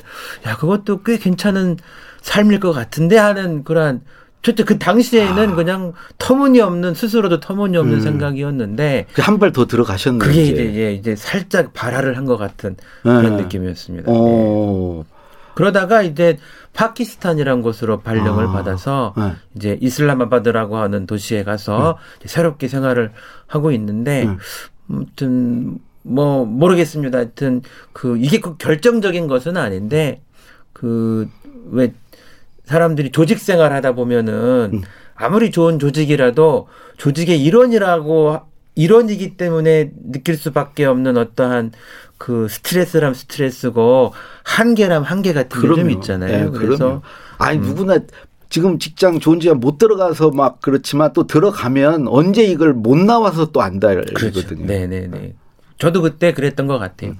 야 0.47 0.55
그것도 0.55 1.03
꽤 1.03 1.17
괜찮은 1.17 1.75
삶일 2.21 2.61
것 2.61 2.71
같은데 2.71 3.17
하는 3.17 3.63
그 3.65 3.99
런 4.45 4.55
저때 4.55 4.63
그 4.63 4.77
당시에는 4.77 5.55
그냥 5.55 5.93
터무니없는 6.19 6.93
스스로도 6.93 7.39
터무니없는 7.39 7.95
아. 7.95 7.97
음. 7.97 8.01
생각이었는데 8.01 9.07
한 9.17 9.39
발 9.39 9.51
더 9.51 9.65
들어가셨네. 9.65 10.19
그게 10.19 10.43
이제. 10.43 10.63
이제 10.63 10.93
이제, 10.93 11.15
살짝 11.15 11.73
발화를 11.73 12.15
한 12.17 12.25
것 12.25 12.37
같은 12.37 12.75
그런 13.03 13.39
예. 13.39 13.43
느낌이었습니다. 13.43 14.11
어. 14.11 15.03
그러다가 15.55 16.01
이제 16.01 16.37
파키스탄이라는 16.73 17.61
곳으로 17.61 18.01
발령을 18.01 18.47
아. 18.47 18.51
받아서 18.51 19.13
네. 19.17 19.33
이제 19.55 19.77
이슬람아바드라고 19.81 20.77
하는 20.77 21.07
도시에 21.07 21.43
가서 21.43 21.97
네. 22.19 22.27
새롭게 22.27 22.67
생활을 22.67 23.11
하고 23.47 23.71
있는데 23.71 24.25
네. 24.25 24.37
아무튼 24.89 25.79
뭐 26.03 26.45
모르겠습니다. 26.45 27.17
하여튼 27.17 27.61
그 27.93 28.17
이게 28.17 28.39
꼭 28.41 28.57
결정적인 28.57 29.27
것은 29.27 29.57
아닌데 29.57 30.21
그왜 30.73 31.93
사람들이 32.65 33.11
조직 33.11 33.39
생활 33.39 33.73
하다 33.73 33.93
보면은 33.93 34.71
음. 34.73 34.81
아무리 35.15 35.51
좋은 35.51 35.79
조직이라도 35.79 36.67
조직의 36.97 37.41
일원이라고 37.43 38.39
일원이기 38.75 39.37
때문에 39.37 39.91
느낄 40.11 40.35
수밖에 40.35 40.85
없는 40.85 41.17
어떠한 41.17 41.71
그 42.17 42.47
스트레스람 42.49 43.13
스트레스고 43.13 44.13
한계람 44.43 45.03
한계 45.03 45.33
같은 45.33 45.61
게 45.61 45.67
좀 45.67 45.89
있잖아요. 45.91 46.51
네, 46.51 46.57
그래서 46.57 46.77
그럼요. 46.85 47.01
아니 47.37 47.57
음. 47.59 47.63
누구나 47.63 47.99
지금 48.49 48.77
직장 48.79 49.19
좋은 49.19 49.39
지가 49.39 49.55
못 49.55 49.77
들어가서 49.77 50.31
막 50.31 50.59
그렇지만 50.61 51.11
또 51.13 51.27
들어가면 51.27 52.07
언제 52.07 52.43
이걸 52.43 52.73
못 52.73 52.97
나와서 52.97 53.51
또 53.51 53.61
안달거든요. 53.61 54.13
그렇죠. 54.13 54.55
네네네. 54.55 55.33
저도 55.77 56.01
그때 56.01 56.33
그랬던 56.33 56.67
것 56.67 56.77
같아요. 56.79 57.13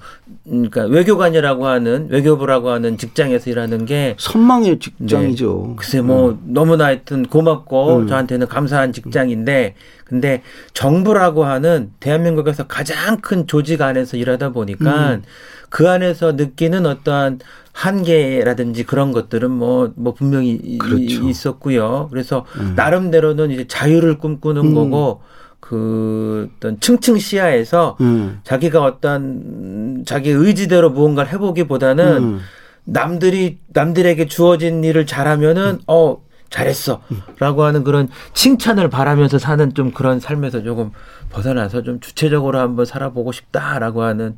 그러니까 0.44 0.84
외교관이라고 0.84 1.66
하는 1.66 2.08
외교부라고 2.10 2.70
하는 2.70 2.96
직장에서 2.96 3.50
일하는 3.50 3.84
게 3.84 4.16
선망의 4.18 4.78
직장이죠. 4.78 5.64
네. 5.68 5.74
글쎄 5.76 6.00
뭐 6.00 6.30
음. 6.30 6.40
너무나 6.44 6.86
하여튼 6.86 7.26
고맙고 7.26 7.96
음. 7.98 8.06
저한테는 8.06 8.46
감사한 8.46 8.92
직장인데 8.92 9.74
근데 10.04 10.42
정부라고 10.72 11.44
하는 11.44 11.90
대한민국에서 12.00 12.66
가장 12.66 13.20
큰 13.20 13.46
조직 13.46 13.82
안에서 13.82 14.16
일하다 14.16 14.50
보니까 14.52 15.14
음. 15.14 15.22
그 15.68 15.90
안에서 15.90 16.32
느끼는 16.32 16.86
어떠한 16.86 17.40
한계라든지 17.72 18.84
그런 18.84 19.12
것들은 19.12 19.50
뭐, 19.50 19.92
뭐 19.96 20.14
분명히 20.14 20.78
그렇죠. 20.78 21.28
있었고요. 21.28 22.08
그래서 22.10 22.46
음. 22.58 22.72
나름대로는 22.74 23.50
이제 23.50 23.66
자유를 23.68 24.16
꿈꾸는 24.16 24.68
음. 24.68 24.74
거고 24.74 25.20
그 25.60 26.50
어떤 26.56 26.78
층층 26.80 27.18
시야에서 27.18 27.96
음. 28.00 28.40
자기가 28.44 28.82
어떤 28.82 30.04
자기 30.06 30.30
의지대로 30.30 30.90
무언가를 30.90 31.32
해보기보다는 31.32 32.22
음. 32.22 32.40
남들이 32.84 33.58
남들에게 33.68 34.26
주어진 34.26 34.84
일을 34.84 35.06
잘하면은 35.06 35.64
음. 35.64 35.80
어 35.86 36.18
잘했어 36.48 37.02
라고 37.40 37.64
하는 37.64 37.82
그런 37.82 38.08
칭찬을 38.32 38.88
바라면서 38.88 39.38
사는 39.38 39.74
좀 39.74 39.90
그런 39.90 40.20
삶에서 40.20 40.62
조금 40.62 40.92
벗어나서 41.30 41.82
좀 41.82 41.98
주체적으로 42.00 42.60
한번 42.60 42.86
살아보고 42.86 43.32
싶다라고 43.32 44.02
하는 44.02 44.36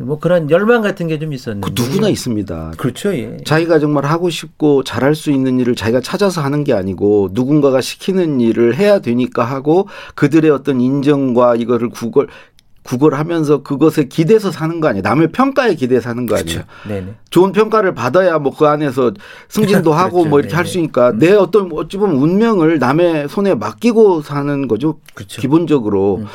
뭐 0.00 0.18
그런 0.18 0.50
열망 0.50 0.82
같은 0.82 1.06
게 1.08 1.18
좀 1.18 1.32
있었는데. 1.32 1.68
그 1.68 1.80
누구나 1.80 2.08
있습니다. 2.08 2.72
그렇죠. 2.78 3.14
예. 3.14 3.36
자기가 3.44 3.78
정말 3.78 4.06
하고 4.06 4.30
싶고 4.30 4.82
잘할 4.84 5.14
수 5.14 5.30
있는 5.30 5.60
일을 5.60 5.74
자기가 5.74 6.00
찾아서 6.00 6.40
하는 6.40 6.64
게 6.64 6.72
아니고 6.72 7.30
누군가가 7.32 7.80
시키는 7.80 8.40
일을 8.40 8.76
해야 8.76 9.00
되니까 9.00 9.44
하고 9.44 9.88
그들의 10.14 10.50
어떤 10.50 10.80
인정과 10.80 11.56
이거를 11.56 11.90
구걸 11.90 12.28
구걸하면서 12.82 13.62
그것에 13.62 14.04
기대서 14.04 14.50
사는 14.50 14.80
거 14.80 14.88
아니에요. 14.88 15.02
남의 15.02 15.28
평가에 15.32 15.74
기대서 15.74 16.00
사는 16.00 16.24
거 16.26 16.36
아니에요. 16.36 16.62
그렇죠. 16.62 16.88
네네. 16.88 17.14
좋은 17.28 17.52
평가를 17.52 17.94
받아야 17.94 18.38
뭐 18.38 18.52
그 18.56 18.66
안에서 18.66 19.12
승진도 19.50 19.92
하고 19.94 20.12
그렇죠. 20.18 20.28
뭐 20.30 20.40
이렇게 20.40 20.54
할 20.56 20.64
수 20.64 20.78
있으니까 20.78 21.10
음. 21.10 21.18
내 21.18 21.32
어떤 21.32 21.70
어찌 21.74 21.98
보면 21.98 22.16
운명을 22.16 22.78
남의 22.78 23.28
손에 23.28 23.54
맡기고 23.54 24.22
사는 24.22 24.66
거죠. 24.66 24.98
그렇죠. 25.14 25.40
기본적으로. 25.42 26.16
음. 26.22 26.26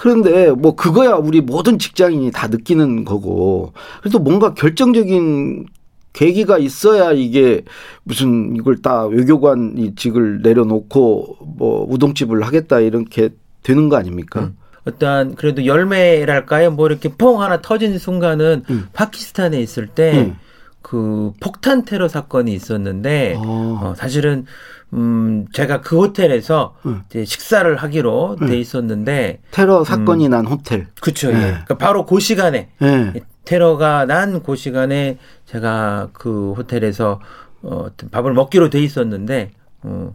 그런데 0.00 0.50
뭐 0.50 0.74
그거야 0.74 1.10
우리 1.12 1.42
모든 1.42 1.78
직장인이 1.78 2.30
다 2.30 2.46
느끼는 2.46 3.04
거고 3.04 3.74
그래도 4.00 4.18
뭔가 4.18 4.54
결정적인 4.54 5.66
계기가 6.14 6.56
있어야 6.56 7.12
이게 7.12 7.64
무슨 8.04 8.56
이걸 8.56 8.80
다 8.80 9.04
외교관 9.04 9.74
이 9.76 9.94
직을 9.94 10.40
내려놓고 10.40 11.36
뭐 11.58 11.86
우동집을 11.90 12.42
하겠다 12.42 12.80
이렇게 12.80 13.28
되는 13.62 13.90
거 13.90 13.96
아닙니까? 13.96 14.40
음. 14.40 14.56
어떠한 14.86 15.34
그래도 15.34 15.66
열매랄까요? 15.66 16.70
뭐 16.70 16.86
이렇게 16.86 17.10
퐁 17.10 17.42
하나 17.42 17.60
터진 17.60 17.98
순간은 17.98 18.64
음. 18.70 18.86
파키스탄에 18.94 19.60
있을 19.60 19.86
때그 19.86 20.18
음. 20.18 20.36
그 20.80 21.32
폭탄 21.40 21.84
테러 21.84 22.08
사건이 22.08 22.54
있었는데 22.54 23.34
아. 23.36 23.40
어, 23.42 23.94
사실은 23.98 24.46
음, 24.94 25.46
제가 25.52 25.80
그 25.80 25.96
호텔에서 25.98 26.74
음. 26.86 27.02
이제 27.08 27.24
식사를 27.24 27.74
하기로 27.76 28.36
음. 28.40 28.46
돼 28.46 28.58
있었는데 28.58 29.40
테러 29.50 29.84
사건이 29.84 30.26
음, 30.26 30.30
난 30.30 30.46
호텔. 30.46 30.86
그렇죠. 31.00 31.30
네. 31.30 31.36
예. 31.36 31.40
그러니까 31.50 31.78
바로 31.78 32.06
그 32.06 32.18
시간에 32.20 32.70
네. 32.80 33.12
테러가 33.44 34.06
난 34.06 34.42
그 34.42 34.56
시간에 34.56 35.18
제가 35.46 36.08
그 36.12 36.52
호텔에서 36.52 37.20
어, 37.62 37.86
밥을 38.10 38.32
먹기로 38.32 38.70
돼 38.70 38.80
있었는데 38.82 39.52
어, 39.82 40.14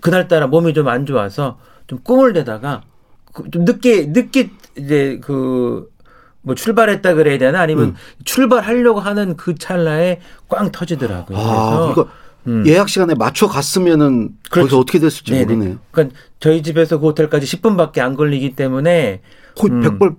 그날따라 0.00 0.46
몸이 0.46 0.72
좀 0.74 0.88
안 0.88 1.04
좋아서 1.06 1.58
좀 1.86 1.98
꿈을 2.02 2.32
대다가 2.32 2.82
그좀 3.32 3.64
늦게 3.64 4.06
늦게 4.06 4.50
이제 4.76 5.18
그 5.22 5.90
뭐 6.42 6.54
출발했다 6.54 7.14
그래야 7.14 7.36
되나 7.36 7.60
아니면 7.60 7.84
음. 7.84 7.94
출발하려고 8.24 8.98
하는 9.00 9.36
그 9.36 9.54
찰나에 9.56 10.20
꽝 10.48 10.72
터지더라고요. 10.72 11.36
아, 11.38 11.42
그래서 11.42 11.94
그러니까 11.94 12.14
음. 12.46 12.64
예약 12.66 12.88
시간에 12.88 13.14
맞춰 13.14 13.46
갔으면은 13.46 14.30
그렇죠. 14.50 14.68
거기서 14.68 14.78
어떻게 14.78 14.98
됐을지 14.98 15.32
네네. 15.32 15.44
모르네요. 15.44 15.78
그러니까 15.90 16.16
저희 16.38 16.62
집에서 16.62 16.98
그 16.98 17.06
호텔까지 17.06 17.46
10분밖에 17.46 18.00
안 18.00 18.14
걸리기 18.14 18.56
때문에 18.56 19.20
거의 19.56 19.72
음. 19.72 19.80
백발 19.80 20.14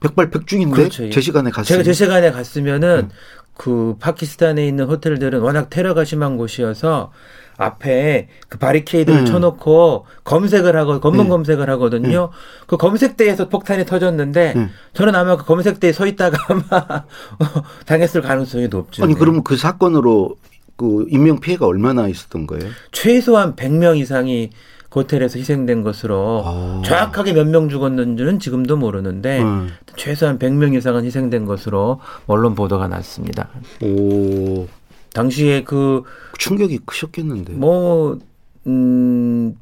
백, 0.00 0.14
발 0.14 0.30
백중인데 0.30 0.74
그렇죠. 0.74 1.10
제 1.10 1.20
시간에 1.20 1.50
갔어요. 1.50 1.66
제가 1.66 1.82
제 1.82 1.92
시간에 1.92 2.30
갔으면은 2.30 2.98
음. 3.04 3.10
그 3.56 3.96
파키스탄에 4.00 4.66
있는 4.66 4.86
호텔들은 4.86 5.40
워낙 5.40 5.70
테러가 5.70 6.04
심한 6.04 6.36
곳이어서 6.36 7.12
앞에 7.56 8.28
그 8.48 8.58
바리케이드를 8.58 9.20
음. 9.20 9.26
쳐놓고 9.26 10.06
검색을 10.24 10.76
하고 10.76 11.00
검문 11.00 11.26
음. 11.26 11.30
검색을 11.30 11.70
하거든요. 11.70 12.30
음. 12.32 12.64
그 12.66 12.76
검색대에서 12.76 13.48
폭탄이 13.48 13.86
터졌는데 13.86 14.54
음. 14.56 14.70
저는 14.92 15.14
아마 15.14 15.36
그 15.36 15.44
검색대에 15.44 15.92
서 15.92 16.06
있다가 16.06 16.36
아마 16.48 17.04
당했을 17.86 18.22
가능성이 18.22 18.68
높죠. 18.68 19.04
아니 19.04 19.14
그러면 19.14 19.44
그 19.44 19.56
사건으로 19.56 20.36
그 20.76 21.06
인명 21.08 21.40
피해가 21.40 21.66
얼마나 21.66 22.08
있었던 22.08 22.46
거예요? 22.46 22.68
최소한 22.92 23.54
100명 23.56 23.98
이상이 23.98 24.50
그 24.88 25.00
호텔에서 25.00 25.38
희생된 25.38 25.82
것으로 25.82 26.42
아. 26.44 26.82
정확하게 26.84 27.32
몇 27.32 27.46
명 27.46 27.68
죽었는지는 27.68 28.38
지금도 28.38 28.76
모르는데 28.76 29.42
음. 29.42 29.70
최소한 29.96 30.38
100명 30.38 30.74
이상은 30.76 31.04
희생된 31.04 31.44
것으로 31.46 32.00
언론 32.26 32.54
보도가 32.54 32.88
났습니다. 32.88 33.48
오. 33.82 34.66
당시에 35.12 35.62
그 35.64 36.02
충격이 36.38 36.80
크셨겠는데. 36.86 37.52
뭐 37.54 38.18
음, 38.66 39.56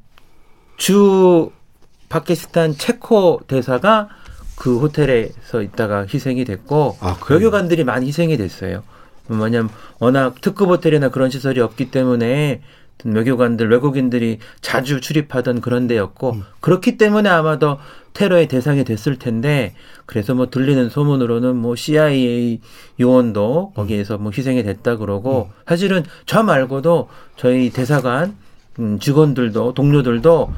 주 0.76 1.50
파키스탄 2.08 2.76
체코 2.76 3.40
대사가 3.46 4.08
그 4.56 4.78
호텔에서 4.78 5.62
있다가 5.62 6.06
희생이 6.12 6.44
됐고 6.44 6.96
아, 7.00 7.16
외교관들이 7.30 7.84
많이 7.84 8.06
희생이 8.06 8.36
됐어요. 8.36 8.82
뭐냐면 9.28 9.70
워낙 9.98 10.40
특급 10.40 10.68
호텔이나 10.68 11.08
그런 11.10 11.30
시설이 11.30 11.60
없기 11.60 11.90
때문에 11.90 12.60
외교관들 13.04 13.68
외국인들이 13.70 14.38
자주 14.60 15.00
출입하던 15.00 15.60
그런 15.60 15.86
데였고 15.86 16.32
음. 16.32 16.44
그렇기 16.60 16.96
때문에 16.98 17.28
아마도 17.28 17.78
테러의 18.12 18.46
대상이 18.46 18.84
됐을 18.84 19.18
텐데 19.18 19.74
그래서 20.06 20.34
뭐 20.34 20.50
들리는 20.50 20.88
소문으로는 20.88 21.56
뭐 21.56 21.74
CIA 21.74 22.60
요원도 23.00 23.72
거기에서 23.74 24.18
뭐 24.18 24.30
희생이 24.36 24.62
됐다 24.62 24.96
그러고 24.96 25.50
음. 25.50 25.62
사실은 25.66 26.04
저 26.26 26.42
말고도 26.42 27.08
저희 27.36 27.70
대사관 27.70 28.36
음, 28.78 28.98
직원들도 28.98 29.74
동료들도 29.74 30.52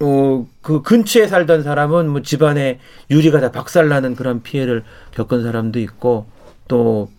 어, 0.00 0.46
그 0.60 0.82
근처에 0.82 1.28
살던 1.28 1.62
사람은 1.62 2.10
뭐 2.10 2.22
집안에 2.22 2.80
유리가 3.10 3.40
다 3.40 3.50
박살나는 3.52 4.16
그런 4.16 4.42
피해를 4.42 4.82
겪은 5.12 5.42
사람도 5.42 5.78
있고 5.80 6.26
또 6.68 7.10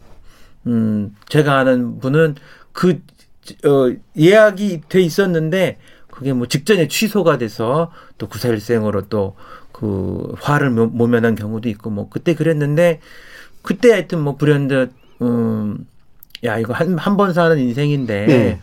음, 0.67 1.15
제가 1.29 1.59
아는 1.59 1.99
분은 1.99 2.35
그, 2.71 3.01
어, 3.65 3.95
예약이 4.17 4.81
돼 4.89 5.01
있었는데 5.01 5.77
그게 6.09 6.33
뭐 6.33 6.47
직전에 6.47 6.87
취소가 6.87 7.37
돼서 7.37 7.91
또 8.17 8.27
구사일생으로 8.27 9.07
또 9.09 9.35
그 9.77 10.33
화를 10.39 10.69
모면한 10.69 11.35
경우도 11.35 11.67
있고 11.67 11.89
뭐 11.89 12.07
그때 12.09 12.33
그랬는데 12.33 13.01
그때 13.61 13.91
하여튼 13.91 14.21
뭐 14.21 14.37
불현듯, 14.37 14.93
음, 15.21 15.85
야, 16.45 16.57
이거 16.57 16.71
한, 16.71 16.97
한 16.97 17.17
번 17.17 17.33
사는 17.33 17.57
인생인데 17.59 18.25
네. 18.25 18.61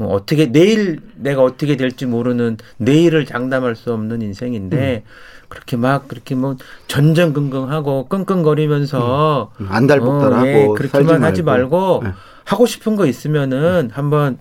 어, 0.00 0.06
어떻게 0.06 0.50
내일 0.50 1.00
내가 1.14 1.42
어떻게 1.42 1.76
될지 1.76 2.06
모르는 2.06 2.56
내일을 2.78 3.26
장담할 3.26 3.76
수 3.76 3.92
없는 3.92 4.22
인생인데 4.22 5.04
음. 5.04 5.10
그렇게 5.48 5.76
막 5.76 6.08
그렇게 6.08 6.34
뭐 6.34 6.56
전전긍긍하고 6.86 8.08
끙끙거리면서 8.08 9.52
음. 9.60 9.66
안달복달하고 9.68 10.42
어, 10.42 10.46
예, 10.46 10.68
그렇게만 10.74 11.22
하지 11.22 11.42
말고 11.42 12.00
네. 12.04 12.12
하고 12.44 12.66
싶은 12.66 12.96
거 12.96 13.06
있으면은 13.06 13.90
한번 13.92 14.38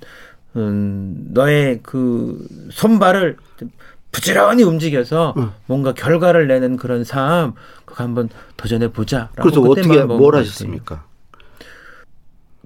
음, 0.55 1.27
너의 1.31 1.81
그 1.83 2.47
손발을 2.71 3.37
부지런히 4.11 4.63
움직여서 4.63 5.33
음. 5.37 5.51
뭔가 5.65 5.93
결과를 5.93 6.47
내는 6.47 6.77
그런 6.77 7.03
삶 7.03 7.53
그거 7.85 8.03
한번 8.03 8.29
도전해 8.55 8.91
보자. 8.91 9.29
그래서 9.35 9.61
어떻게 9.61 10.03
뭘 10.03 10.35
하셨습니까? 10.35 11.03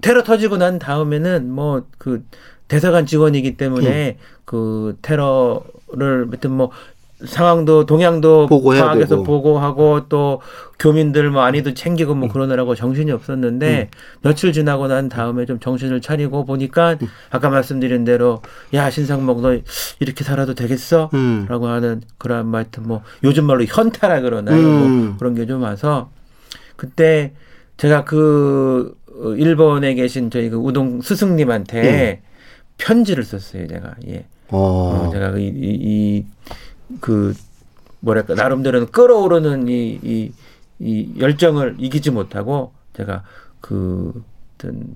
테러 0.00 0.22
터지고 0.22 0.58
난 0.58 0.78
다음에는 0.78 1.50
뭐 1.50 1.86
그 1.98 2.22
대사관 2.68 3.06
직원이기 3.06 3.56
때문에 3.56 4.16
음. 4.18 4.24
그 4.44 4.96
테러를 5.02 6.28
하여튼 6.28 6.52
뭐 6.52 6.70
상황도 7.24 7.86
동향도 7.86 8.48
되고. 9.16 9.22
보고하고 9.22 10.08
또 10.08 10.40
교민들 10.78 11.30
뭐 11.30 11.42
안위도 11.42 11.72
챙기고 11.72 12.14
뭐 12.14 12.28
음. 12.28 12.32
그러느라고 12.32 12.74
정신이 12.74 13.12
없었는데 13.12 13.88
음. 13.92 13.96
며칠 14.22 14.52
지나고 14.52 14.88
난 14.88 15.08
다음에 15.08 15.46
좀 15.46 15.60
정신을 15.60 16.00
차리고 16.00 16.44
보니까 16.44 16.96
음. 17.00 17.08
아까 17.30 17.48
말씀드린 17.50 18.04
대로 18.04 18.42
야 18.74 18.90
신상목 18.90 19.40
너 19.40 19.56
이렇게 20.00 20.24
살아도 20.24 20.54
되겠어? 20.54 21.08
음. 21.14 21.46
라고 21.48 21.68
하는 21.68 22.02
그런 22.18 22.48
뭐 22.48 22.58
하여튼 22.58 22.82
뭐 22.86 23.02
요즘 23.22 23.44
말로 23.44 23.64
현타라 23.64 24.20
그러나요? 24.20 24.60
뭐 24.60 24.86
음. 24.86 25.16
그런 25.18 25.34
게 25.34 25.46
좀 25.46 25.62
와서 25.62 26.10
그때 26.76 27.32
제가 27.76 28.04
그 28.04 28.96
일본에 29.38 29.94
계신 29.94 30.30
저희 30.30 30.50
그 30.50 30.56
우동 30.56 31.00
스승님한테 31.00 32.22
음. 32.22 32.33
편지를 32.78 33.24
썼어요 33.24 33.66
제가 33.66 33.94
예. 34.08 34.26
어. 34.48 35.08
어 35.08 35.10
제가 35.12 35.36
이, 35.38 35.46
이, 35.46 35.48
이 35.48 36.26
그 37.00 37.34
뭐랄까 38.00 38.34
나름대로는 38.34 38.88
끌어오르는 38.90 39.68
이, 39.68 39.98
이, 40.02 40.32
이 40.78 41.14
열정을 41.18 41.76
이기지 41.78 42.10
못하고 42.10 42.72
제가 42.96 43.22
그 43.60 44.22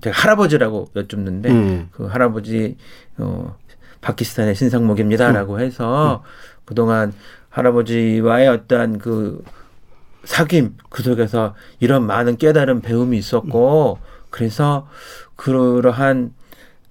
제가 0.01 0.17
할아버지라고 0.17 0.89
여쭙는데 0.95 1.51
음. 1.51 1.89
그 1.91 2.05
할아버지 2.05 2.77
어 3.17 3.55
파키스탄의 4.01 4.55
신상목입니다라고 4.55 5.55
음. 5.55 5.59
해서 5.59 6.23
음. 6.25 6.29
그동안 6.65 7.13
할아버지와의 7.49 8.47
어떠한 8.47 8.99
그 8.99 9.43
사귐 10.23 10.73
그 10.89 11.03
속에서 11.03 11.55
이런 11.79 12.05
많은 12.05 12.37
깨달은 12.37 12.81
배움이 12.81 13.17
있었고 13.17 13.99
그래서 14.29 14.87
그러한 15.35 16.33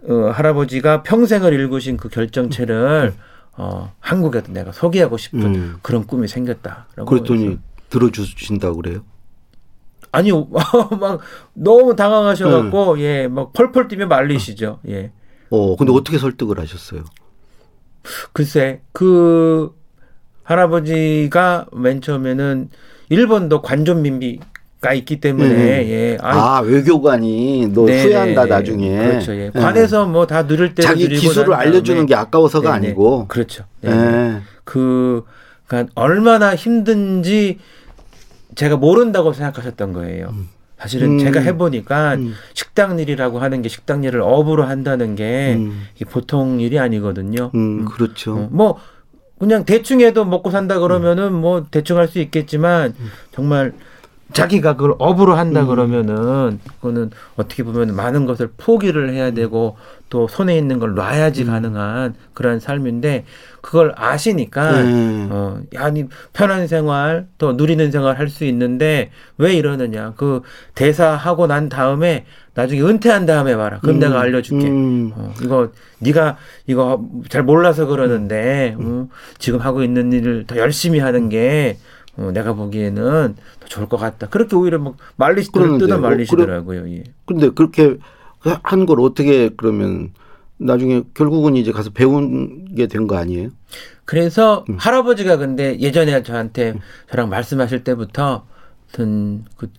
어, 0.05 0.31
할아버지가 0.33 1.03
평생을 1.03 1.53
일구신 1.53 1.97
그 1.97 2.09
결정체를 2.09 3.15
음. 3.17 3.21
어, 3.57 3.93
한국에도 4.01 4.53
내가 4.53 4.71
소개하고 4.73 5.17
싶은 5.17 5.43
음. 5.43 5.79
그런 5.83 6.07
꿈이 6.07 6.29
생겼다라고. 6.29 7.05
그랬더니 7.07 7.59
들어주신다고 7.91 8.77
그래요? 8.77 9.01
아니요, 10.13 10.47
막 11.01 11.21
너무 11.55 11.97
당황하셔갖고 11.97 12.93
음. 12.93 13.01
예, 13.01 13.29
막 13.29 13.53
펄펄 13.53 13.89
뛰며 13.89 14.07
말리시죠. 14.07 14.81
예. 14.89 15.13
어, 15.51 15.77
근데 15.77 15.93
어떻게 15.93 16.19
설득을 16.19 16.59
하셨어요? 16.61 17.05
글쎄, 18.33 18.81
그 18.93 19.75
할아버지가 20.45 21.67
맨 21.73 22.01
처음에는 22.01 22.71
일본도 23.11 23.63
관존 23.63 24.03
민비 24.03 24.41
가 24.81 24.93
있기 24.95 25.21
때문에 25.21 25.55
음. 25.55 25.89
예. 25.89 26.19
아, 26.21 26.59
아 26.59 26.61
외교관이 26.61 27.69
너네 27.75 28.03
후회한다 28.05 28.47
나중에 28.47 28.97
그렇죠 28.97 29.35
예. 29.35 29.51
네. 29.53 29.61
관에서 29.61 30.07
뭐 30.07 30.25
다 30.27 30.47
누릴 30.47 30.75
때 30.75 30.83
자기 30.83 31.09
기술을 31.09 31.53
알려주는 31.53 32.07
게 32.07 32.15
아까워서가 32.15 32.75
네네. 32.75 32.87
아니고 32.87 33.27
그렇죠 33.27 33.65
네. 33.81 33.91
네. 33.91 34.41
그 34.63 35.25
그러니까 35.67 35.93
얼마나 35.97 36.55
힘든지 36.55 37.59
제가 38.55 38.77
모른다고 38.77 39.33
생각하셨던 39.33 39.93
거예요. 39.93 40.29
음. 40.33 40.49
사실은 40.79 41.15
음. 41.15 41.19
제가 41.19 41.41
해보니까 41.41 42.15
음. 42.15 42.35
식당 42.55 42.99
일이라고 43.01 43.41
하는 43.41 43.63
게 43.63 43.69
식당 43.69 44.05
일을 44.05 44.21
업으로 44.23 44.65
한다는 44.65 45.17
게 45.17 45.55
음. 45.57 45.87
보통 46.09 46.61
일이 46.61 46.79
아니거든요. 46.79 47.51
음, 47.55 47.85
그렇죠. 47.85 48.35
어, 48.37 48.49
뭐 48.51 48.79
그냥 49.41 49.65
대충 49.65 50.01
해도 50.01 50.25
먹고 50.25 50.51
산다 50.51 50.79
그러면은 50.79 51.33
뭐 51.33 51.67
대충 51.71 51.97
할 51.99 52.09
수 52.09 52.21
있겠지만 52.21 52.95
정말 53.33 53.73
자기가 54.33 54.77
그걸 54.77 54.95
업으로 54.99 55.35
한다 55.35 55.63
음. 55.63 55.67
그러면은 55.69 56.61
그거는 56.77 57.11
어떻게 57.37 57.63
보면 57.63 57.95
많은 57.97 58.27
것을 58.27 58.51
포기를 58.57 59.11
해야 59.13 59.31
되고 59.31 59.77
또 60.11 60.29
손에 60.29 60.57
있는 60.57 60.79
걸 60.79 60.95
놔야지 60.95 61.43
음. 61.43 61.49
가능한 61.49 62.15
그런 62.35 62.61
삶인데 62.61 63.25
그걸 63.61 63.93
아시니까 63.97 64.81
음. 64.81 65.29
어 65.31 65.61
아니 65.77 66.05
편한 66.33 66.67
생활 66.67 67.27
또 67.39 67.53
누리는 67.53 67.91
생활 67.91 68.19
할 68.19 68.29
수 68.29 68.45
있는데 68.45 69.11
왜 69.39 69.55
이러느냐 69.55 70.13
그 70.17 70.43
대사하고 70.75 71.47
난 71.47 71.69
다음에 71.69 72.27
나중에 72.55 72.83
은퇴한 72.83 73.25
다음에 73.27 73.57
봐라 73.57 73.79
그럼 73.81 73.97
음. 73.97 74.01
내가 74.01 74.21
알려줄게 74.21 74.67
음. 74.69 75.13
어, 75.15 75.33
이거 75.43 75.71
네가 76.01 76.37
이거 76.67 77.03
잘 77.29 77.43
몰라서 77.43 77.87
그러는데 77.87 78.77
음. 78.79 79.09
어, 79.11 79.15
지금 79.39 79.61
하고 79.61 79.83
있는 79.83 80.13
일을 80.13 80.45
더 80.47 80.57
열심히 80.59 80.99
하는 80.99 81.29
게 81.29 81.79
어, 82.19 82.31
내가 82.33 82.53
보기에는 82.53 83.35
더 83.61 83.67
좋을 83.67 83.89
것 83.89 83.97
같다. 83.97 84.29
그렇게 84.29 84.57
오히려 84.57 84.79
막 84.79 84.97
말리시 85.17 85.51
뜯어 85.53 85.99
말리시더라고요. 85.99 86.83
어, 86.83 86.89
예. 86.89 87.05
그런데 87.27 87.51
그렇게 87.51 87.97
한 88.41 88.87
걸 88.87 89.01
어떻게 89.01 89.51
그러면 89.57 90.13
나중에 90.59 91.03
결국은 91.15 91.57
이제 91.57 91.71
가서 91.73 91.91
배운 91.91 92.75
게 92.75 92.87
된 92.89 93.07
거 93.07 93.17
아니에요? 93.17 93.51
그래서 94.05 94.65
음. 94.69 94.77
할아버지가 94.79 95.37
근데 95.37 95.79
예전에 95.81 96.23
저한테 96.23 96.71
음. 96.73 96.81
저랑 97.11 97.29
말씀하실 97.29 97.85
때부터 97.85 98.47
그 99.57 99.71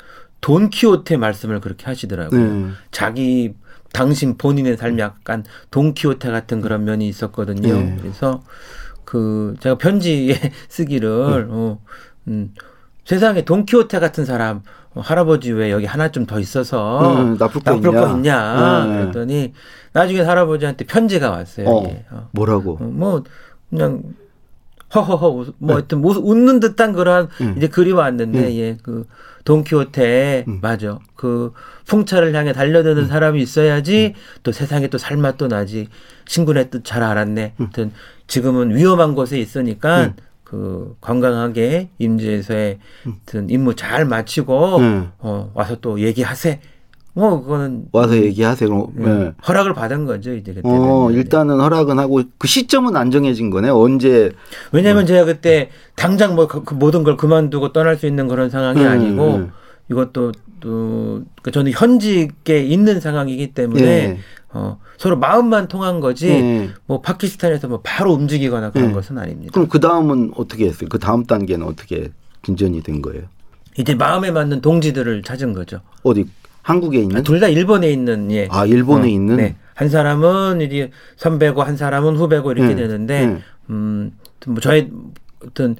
돈키호테 0.41 1.17
말씀을 1.17 1.59
그렇게 1.59 1.85
하시더라고요. 1.85 2.39
네. 2.53 2.69
자기 2.91 3.53
당신 3.91 4.37
본인의 4.37 4.77
삶이 4.77 5.01
약간 5.01 5.43
돈키호테 5.71 6.29
같은 6.31 6.61
그런 6.61 6.85
면이 6.85 7.07
있었거든요. 7.09 7.73
네. 7.73 7.97
그래서 7.99 8.43
그 9.03 9.55
제가 9.59 9.77
편지에 9.79 10.35
쓰기를 10.69 11.47
네. 11.47 11.53
어, 11.53 11.79
음, 12.27 12.53
세상에 13.05 13.43
돈키호테 13.43 13.99
같은 13.99 14.25
사람 14.25 14.61
어, 14.93 15.01
할아버지 15.01 15.51
왜 15.51 15.71
여기 15.71 15.85
하나 15.85 16.11
좀 16.11 16.25
더 16.25 16.39
있어서 16.39 17.21
음, 17.21 17.37
나쁠 17.37 17.61
거 17.61 17.71
나쁠 17.75 17.89
있냐? 17.89 18.01
거 18.01 18.15
있냐? 18.15 18.83
음. 18.85 18.97
그랬더니 19.01 19.53
나중에 19.93 20.21
할아버지한테 20.21 20.85
편지가 20.85 21.29
왔어요. 21.31 21.67
어, 21.67 22.03
어. 22.11 22.29
뭐라고? 22.31 22.77
어, 22.79 22.83
뭐 22.83 23.23
그냥 23.69 24.03
허허허 24.93 25.29
뭐 25.29 25.45
네. 25.59 25.73
하여튼 25.73 26.03
웃는 26.03 26.59
듯한 26.59 26.93
그런 26.93 27.29
음. 27.41 27.53
이제 27.57 27.67
글이 27.67 27.91
왔는데 27.91 28.39
음. 28.39 28.51
예, 28.53 28.77
그 28.81 29.05
돈키호테 29.45 30.45
음. 30.47 30.59
맞아. 30.61 30.99
그 31.15 31.53
풍차를 31.85 32.33
향해 32.35 32.53
달려드는 32.53 33.03
음. 33.03 33.07
사람이 33.07 33.41
있어야지 33.41 34.15
또 34.43 34.51
세상에 34.51 34.87
또 34.87 34.97
살맛 34.97 35.37
도 35.37 35.47
나지. 35.47 35.89
신군의 36.27 36.69
뜻잘 36.69 37.01
알았네. 37.03 37.53
하여튼 37.57 37.91
지금은 38.27 38.75
위험한 38.75 39.15
곳에 39.15 39.39
있으니까 39.39 40.13
그 40.49 40.95
건강하게 40.99 41.89
임지에서의 41.99 42.79
음. 43.05 43.47
임무 43.47 43.75
잘 43.75 44.03
마치고 44.05 44.77
음. 44.77 45.11
어 45.19 45.51
와서 45.53 45.75
또 45.79 45.99
얘기하세. 45.99 46.59
뭐 47.13 47.41
그거는 47.41 47.85
와서 47.91 48.15
얘기하세요. 48.15 48.91
네. 48.95 49.05
네. 49.05 49.31
허락을 49.47 49.75
받은 49.75 50.05
거죠 50.05 50.33
이제 50.33 50.51
그때. 50.53 50.67
어 50.67 51.11
일단은 51.11 51.59
허락은 51.59 51.99
하고 51.99 52.23
그 52.39 52.47
시점은 52.47 52.95
안 52.95 53.11
정해진 53.11 53.51
거네. 53.51 53.69
언제? 53.69 54.31
왜냐하면 54.71 55.03
어. 55.03 55.05
제가 55.05 55.25
그때 55.25 55.69
당장 55.95 56.33
뭐 56.33 56.47
그, 56.47 56.63
그 56.63 56.73
모든 56.73 57.03
걸 57.03 57.15
그만두고 57.15 57.71
떠날 57.71 57.95
수 57.95 58.07
있는 58.07 58.27
그런 58.27 58.49
상황이 58.49 58.81
음, 58.81 58.87
아니고 58.87 59.35
음. 59.35 59.51
이것도 59.91 60.31
또그 60.61 61.51
저는 61.51 61.73
현직에 61.73 62.63
있는 62.63 62.99
상황이기 62.99 63.53
때문에 63.53 63.85
예. 63.85 64.17
어, 64.51 64.79
서로 64.97 65.17
마음만 65.17 65.67
통한 65.67 65.99
거지 65.99 66.27
네. 66.27 66.69
뭐 66.85 67.01
파키스탄에서 67.01 67.67
뭐 67.67 67.81
바로 67.83 68.13
움직이거나 68.13 68.71
그런 68.71 68.87
네. 68.87 68.93
것은 68.93 69.17
아닙니다. 69.17 69.51
그럼 69.53 69.67
그 69.67 69.79
다음은 69.79 70.33
어떻게 70.35 70.65
했어요? 70.65 70.89
그 70.89 70.97
다음 70.97 71.23
단계는 71.23 71.65
어떻게 71.65 72.09
진전이 72.43 72.81
된 72.81 73.01
거예요? 73.01 73.23
이제 73.77 73.93
마음에 73.93 74.31
맞는 74.31 74.61
동지들을 74.61 75.21
찾은 75.21 75.53
거죠. 75.53 75.81
어디 76.03 76.25
한국에 76.63 76.99
있는? 76.99 77.23
둘다 77.23 77.47
일본에 77.47 77.91
있는 77.91 78.31
예. 78.31 78.47
아 78.49 78.65
일본에 78.65 79.05
어, 79.05 79.07
있는? 79.07 79.37
네. 79.37 79.55
한 79.75 79.87
사람은 79.89 80.61
이제 80.61 80.91
선배고 81.17 81.63
한 81.63 81.77
사람은 81.77 82.17
후배고 82.17 82.51
이렇게 82.51 82.69
네. 82.69 82.75
되는데 82.75 83.27
네. 83.27 83.41
음뭐 83.69 84.59
저희 84.61 84.91
어떤 85.45 85.75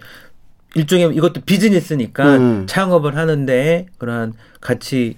일종의 0.76 1.16
이것도 1.16 1.42
비즈니스니까 1.42 2.38
네. 2.38 2.66
창업을 2.68 3.18
하는데 3.18 3.88
그러한 3.98 4.34
같이 4.62 5.18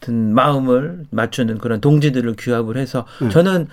같은 0.00 0.34
마음을 0.34 1.06
맞추는 1.10 1.58
그런 1.58 1.80
동지들을 1.80 2.34
규합을 2.38 2.76
해서 2.76 3.06
음. 3.22 3.30
저는 3.30 3.68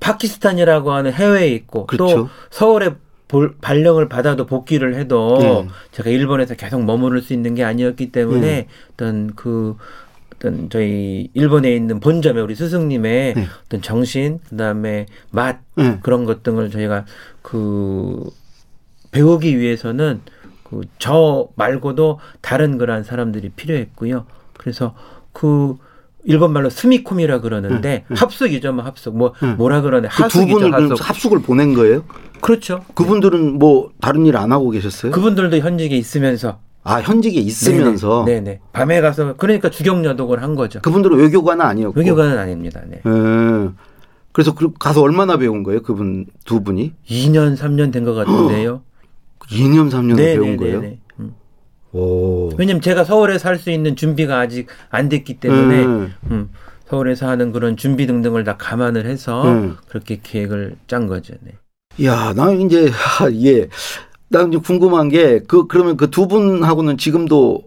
파키스탄이라고 0.00 0.92
하는 0.92 1.12
해외에 1.12 1.48
있고 1.48 1.86
그렇죠. 1.86 2.16
또 2.16 2.28
서울에 2.50 2.94
볼, 3.28 3.56
발령을 3.60 4.08
받아도 4.08 4.46
복귀를 4.46 4.94
해도 4.96 5.38
네. 5.40 5.68
제가 5.92 6.10
일본에서 6.10 6.54
계속 6.54 6.84
머무를 6.84 7.22
수 7.22 7.32
있는 7.32 7.54
게 7.54 7.64
아니었기 7.64 8.12
때문에 8.12 8.40
네. 8.40 8.68
어떤 8.92 9.34
그 9.34 9.76
어떤 10.34 10.68
저희 10.68 11.30
일본에 11.34 11.74
있는 11.74 11.98
본점에 11.98 12.40
우리 12.40 12.54
스승님의 12.54 13.34
네. 13.34 13.46
어떤 13.64 13.82
정신 13.82 14.38
그다음에 14.50 15.06
맛 15.30 15.60
네. 15.76 15.98
그런 16.02 16.24
것 16.24 16.42
등을 16.42 16.70
저희가 16.70 17.06
그 17.42 18.22
배우기 19.12 19.58
위해서는 19.58 20.20
그 20.62 20.82
저 20.98 21.48
말고도 21.54 22.18
다른 22.40 22.76
그러한 22.78 23.04
사람들이 23.04 23.50
필요했고요. 23.50 24.26
그래서 24.58 24.94
그 25.32 25.76
일본 26.24 26.52
말로 26.52 26.70
스미콤이라 26.70 27.40
그러는데 27.40 28.04
응, 28.10 28.14
응. 28.14 28.16
합숙이죠, 28.20 28.72
뭐 28.72 28.84
합숙. 28.84 29.16
뭐 29.16 29.32
응. 29.42 29.56
뭐라 29.56 29.80
그러네. 29.82 30.08
그두 30.08 30.46
분을 30.46 30.72
합숙. 30.72 31.08
합숙을 31.08 31.40
보낸 31.42 31.72
거예요? 31.74 32.02
그렇죠. 32.40 32.84
그분들은 32.94 33.58
뭐 33.58 33.90
다른 34.00 34.26
일 34.26 34.36
안 34.36 34.50
하고 34.52 34.70
계셨어요? 34.70 35.12
그분들도 35.12 35.58
현직에 35.58 35.96
있으면서 35.96 36.58
아 36.82 37.00
현직에 37.00 37.38
있으면서 37.40 38.24
네네. 38.26 38.40
네네. 38.40 38.60
밤에 38.72 39.00
가서 39.00 39.34
그러니까 39.36 39.70
주경여독을 39.70 40.42
한 40.42 40.54
거죠. 40.54 40.80
그분들은 40.82 41.16
외교관은 41.18 41.64
아니었고 41.64 41.98
외교관은 41.98 42.38
아닙니다. 42.38 42.80
네. 42.86 43.00
예. 43.06 43.68
그래서 44.32 44.54
그 44.54 44.70
가서 44.78 45.00
얼마나 45.02 45.36
배운 45.38 45.62
거예요? 45.62 45.82
그분 45.82 46.26
두 46.44 46.62
분이 46.62 46.92
2년 47.08 47.56
3년 47.56 47.92
된 47.92 48.04
것 48.04 48.14
같은데요. 48.14 48.82
2년 49.50 49.90
3년 49.90 50.16
배운 50.16 50.56
거예요? 50.56 50.82
오. 51.96 52.50
왜냐면 52.58 52.80
제가 52.80 53.04
서울에 53.04 53.38
살 53.38 53.58
수 53.58 53.70
있는 53.70 53.96
준비가 53.96 54.38
아직 54.38 54.66
안 54.90 55.08
됐기 55.08 55.34
때문에 55.40 55.84
음. 55.84 56.14
음, 56.30 56.50
서울에서 56.88 57.26
하는 57.28 57.52
그런 57.52 57.76
준비 57.76 58.06
등등을 58.06 58.44
다 58.44 58.56
감안을 58.56 59.06
해서 59.06 59.42
음. 59.48 59.76
그렇게 59.88 60.20
계획을 60.22 60.76
짠 60.86 61.06
거죠. 61.06 61.34
네. 61.40 61.52
야, 62.04 62.32
나 62.36 62.52
이제 62.52 62.88
하, 62.92 63.30
예. 63.44 63.68
난 64.28 64.48
이제 64.52 64.58
궁금한 64.58 65.08
게 65.08 65.40
그 65.46 65.66
그러면 65.66 65.96
그 65.96 66.10
두 66.10 66.26
분하고는 66.28 66.98
지금도 66.98 67.62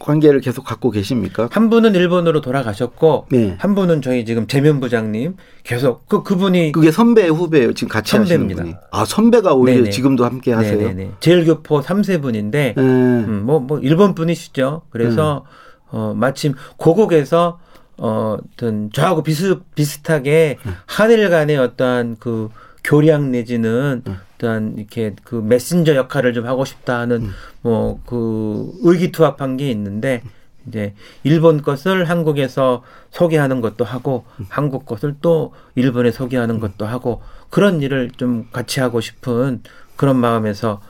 관계를 0.00 0.40
계속 0.40 0.64
갖고 0.64 0.90
계십니까? 0.90 1.48
한 1.52 1.70
분은 1.70 1.94
일본으로 1.94 2.40
돌아가셨고 2.40 3.26
네. 3.30 3.54
한 3.58 3.74
분은 3.76 4.02
저희 4.02 4.24
지금 4.24 4.48
재면 4.48 4.80
부장님 4.80 5.36
계속 5.62 6.08
그 6.08 6.24
그분이 6.24 6.72
그게 6.72 6.90
선배 6.90 7.28
후배예요. 7.28 7.74
지금 7.74 7.88
같이 7.88 8.12
선배입니다. 8.12 8.62
하시는 8.62 8.76
분이. 8.76 8.86
아, 8.90 9.04
선배가 9.04 9.54
오히려 9.54 9.78
네네. 9.78 9.90
지금도 9.90 10.24
함께 10.24 10.52
하세요. 10.52 10.76
네네네. 10.76 11.12
제일교포 11.20 11.82
3세 11.82 12.20
분인데 12.20 12.74
예. 12.76 12.80
음, 12.80 13.42
뭐, 13.44 13.60
뭐, 13.60 13.78
일본 13.78 14.14
분이시죠. 14.14 14.82
그래서, 14.90 15.44
어, 15.90 16.14
마침 16.16 16.54
고국에서, 16.76 17.58
어, 17.98 18.38
어떤, 18.54 18.90
저하고 18.92 19.22
비슷, 19.22 19.60
비슷하게 19.74 20.56
한일 20.86 21.28
간의 21.30 21.58
어떠한 21.58 22.16
그 22.18 22.48
교량 22.84 23.30
내지는 23.30 24.02
어떠한 24.36 24.74
이렇게 24.78 25.14
그 25.24 25.36
메신저 25.36 25.94
역할을 25.94 26.32
좀 26.32 26.46
하고 26.46 26.64
싶다 26.64 26.98
하는 26.98 27.28
뭐그 27.62 28.72
의기투합한 28.82 29.56
게 29.56 29.70
있는데 29.70 30.22
이제 30.66 30.94
일본 31.24 31.62
것을 31.62 32.08
한국에서 32.08 32.82
소개하는 33.10 33.60
것도 33.60 33.84
하고 33.84 34.24
한국 34.48 34.86
것을 34.86 35.16
또 35.20 35.54
일본에 35.74 36.10
소개하는 36.10 36.60
것도 36.60 36.86
하고 36.86 37.22
그런 37.48 37.82
일을 37.82 38.10
좀 38.16 38.48
같이 38.52 38.80
하고 38.80 39.00
싶은 39.00 39.62
그런 39.96 40.16
마음에서 40.16 40.80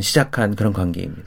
시작한 0.00 0.54
그런 0.54 0.72
관계입니다. 0.72 1.22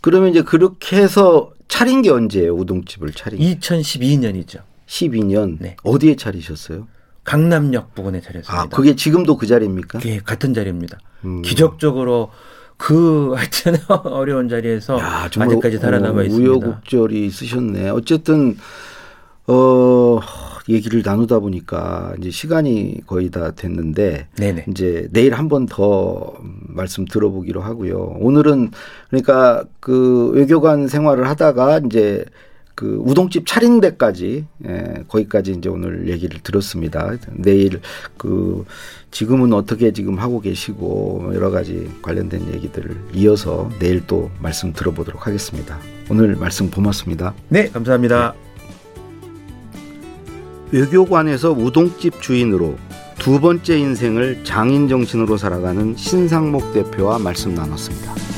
그러면 0.00 0.30
이제 0.30 0.42
그렇게 0.42 0.96
해서 0.96 1.52
차린 1.68 2.02
게 2.02 2.10
언제예요? 2.10 2.54
우동집을 2.54 3.12
차린 3.12 3.40
게? 3.40 3.58
2012년이죠. 3.58 4.60
12년. 4.86 5.56
네. 5.58 5.76
어디에 5.82 6.14
차리셨어요? 6.14 6.86
강남역 7.26 7.94
부근에 7.94 8.20
차렸습니다. 8.20 8.62
아, 8.62 8.66
그게 8.68 8.96
지금도 8.96 9.36
그 9.36 9.46
자리입니까? 9.46 9.98
그게 9.98 10.20
같은 10.24 10.54
자리입니다. 10.54 10.98
음. 11.24 11.42
기적적으로 11.42 12.30
그 12.78 13.34
하여튼 13.36 13.76
어려운 14.04 14.48
자리에서 14.48 14.98
야, 14.98 15.28
아직까지 15.36 15.78
살아남아 15.78 16.20
어, 16.20 16.24
있습니다. 16.24 16.50
우여곡절이 16.50 17.26
있으셨네. 17.26 17.90
어쨌든 17.90 18.56
어 19.48 20.20
얘기를 20.68 21.02
나누다 21.04 21.38
보니까 21.38 22.14
이제 22.18 22.30
시간이 22.30 23.02
거의 23.06 23.30
다 23.30 23.52
됐는데 23.52 24.26
네네. 24.36 24.64
이제 24.68 25.08
내일 25.12 25.34
한 25.34 25.48
번 25.48 25.66
더 25.66 26.34
말씀 26.42 27.04
들어보기로 27.04 27.60
하고요. 27.60 28.16
오늘은 28.20 28.70
그러니까 29.10 29.64
그 29.80 30.30
외교관 30.34 30.88
생활을 30.88 31.28
하다가 31.28 31.80
이제 31.86 32.24
그 32.76 33.00
우동집 33.02 33.46
차린 33.46 33.80
데까지 33.80 34.44
예, 34.68 34.94
거기까지 35.08 35.52
이제 35.52 35.68
오늘 35.68 36.08
얘기를 36.08 36.38
들었습니다. 36.40 37.16
내일 37.32 37.80
그 38.18 38.66
지금은 39.10 39.54
어떻게 39.54 39.92
지금 39.92 40.18
하고 40.18 40.40
계시고 40.40 41.32
여러 41.34 41.50
가지 41.50 41.90
관련된 42.02 42.52
얘기들을 42.52 42.94
이어서 43.14 43.70
내일 43.78 44.06
또 44.06 44.30
말씀 44.40 44.74
들어보도록 44.74 45.26
하겠습니다. 45.26 45.78
오늘 46.10 46.36
말씀 46.36 46.70
고맙습니다. 46.70 47.34
네, 47.48 47.70
감사합니다. 47.70 48.34
외교관에서 50.70 51.52
우동집 51.52 52.20
주인으로 52.20 52.76
두 53.18 53.40
번째 53.40 53.78
인생을 53.78 54.44
장인 54.44 54.88
정신으로 54.88 55.38
살아가는 55.38 55.96
신상목 55.96 56.74
대표와 56.74 57.18
말씀 57.18 57.54
나눴습니다. 57.54 58.35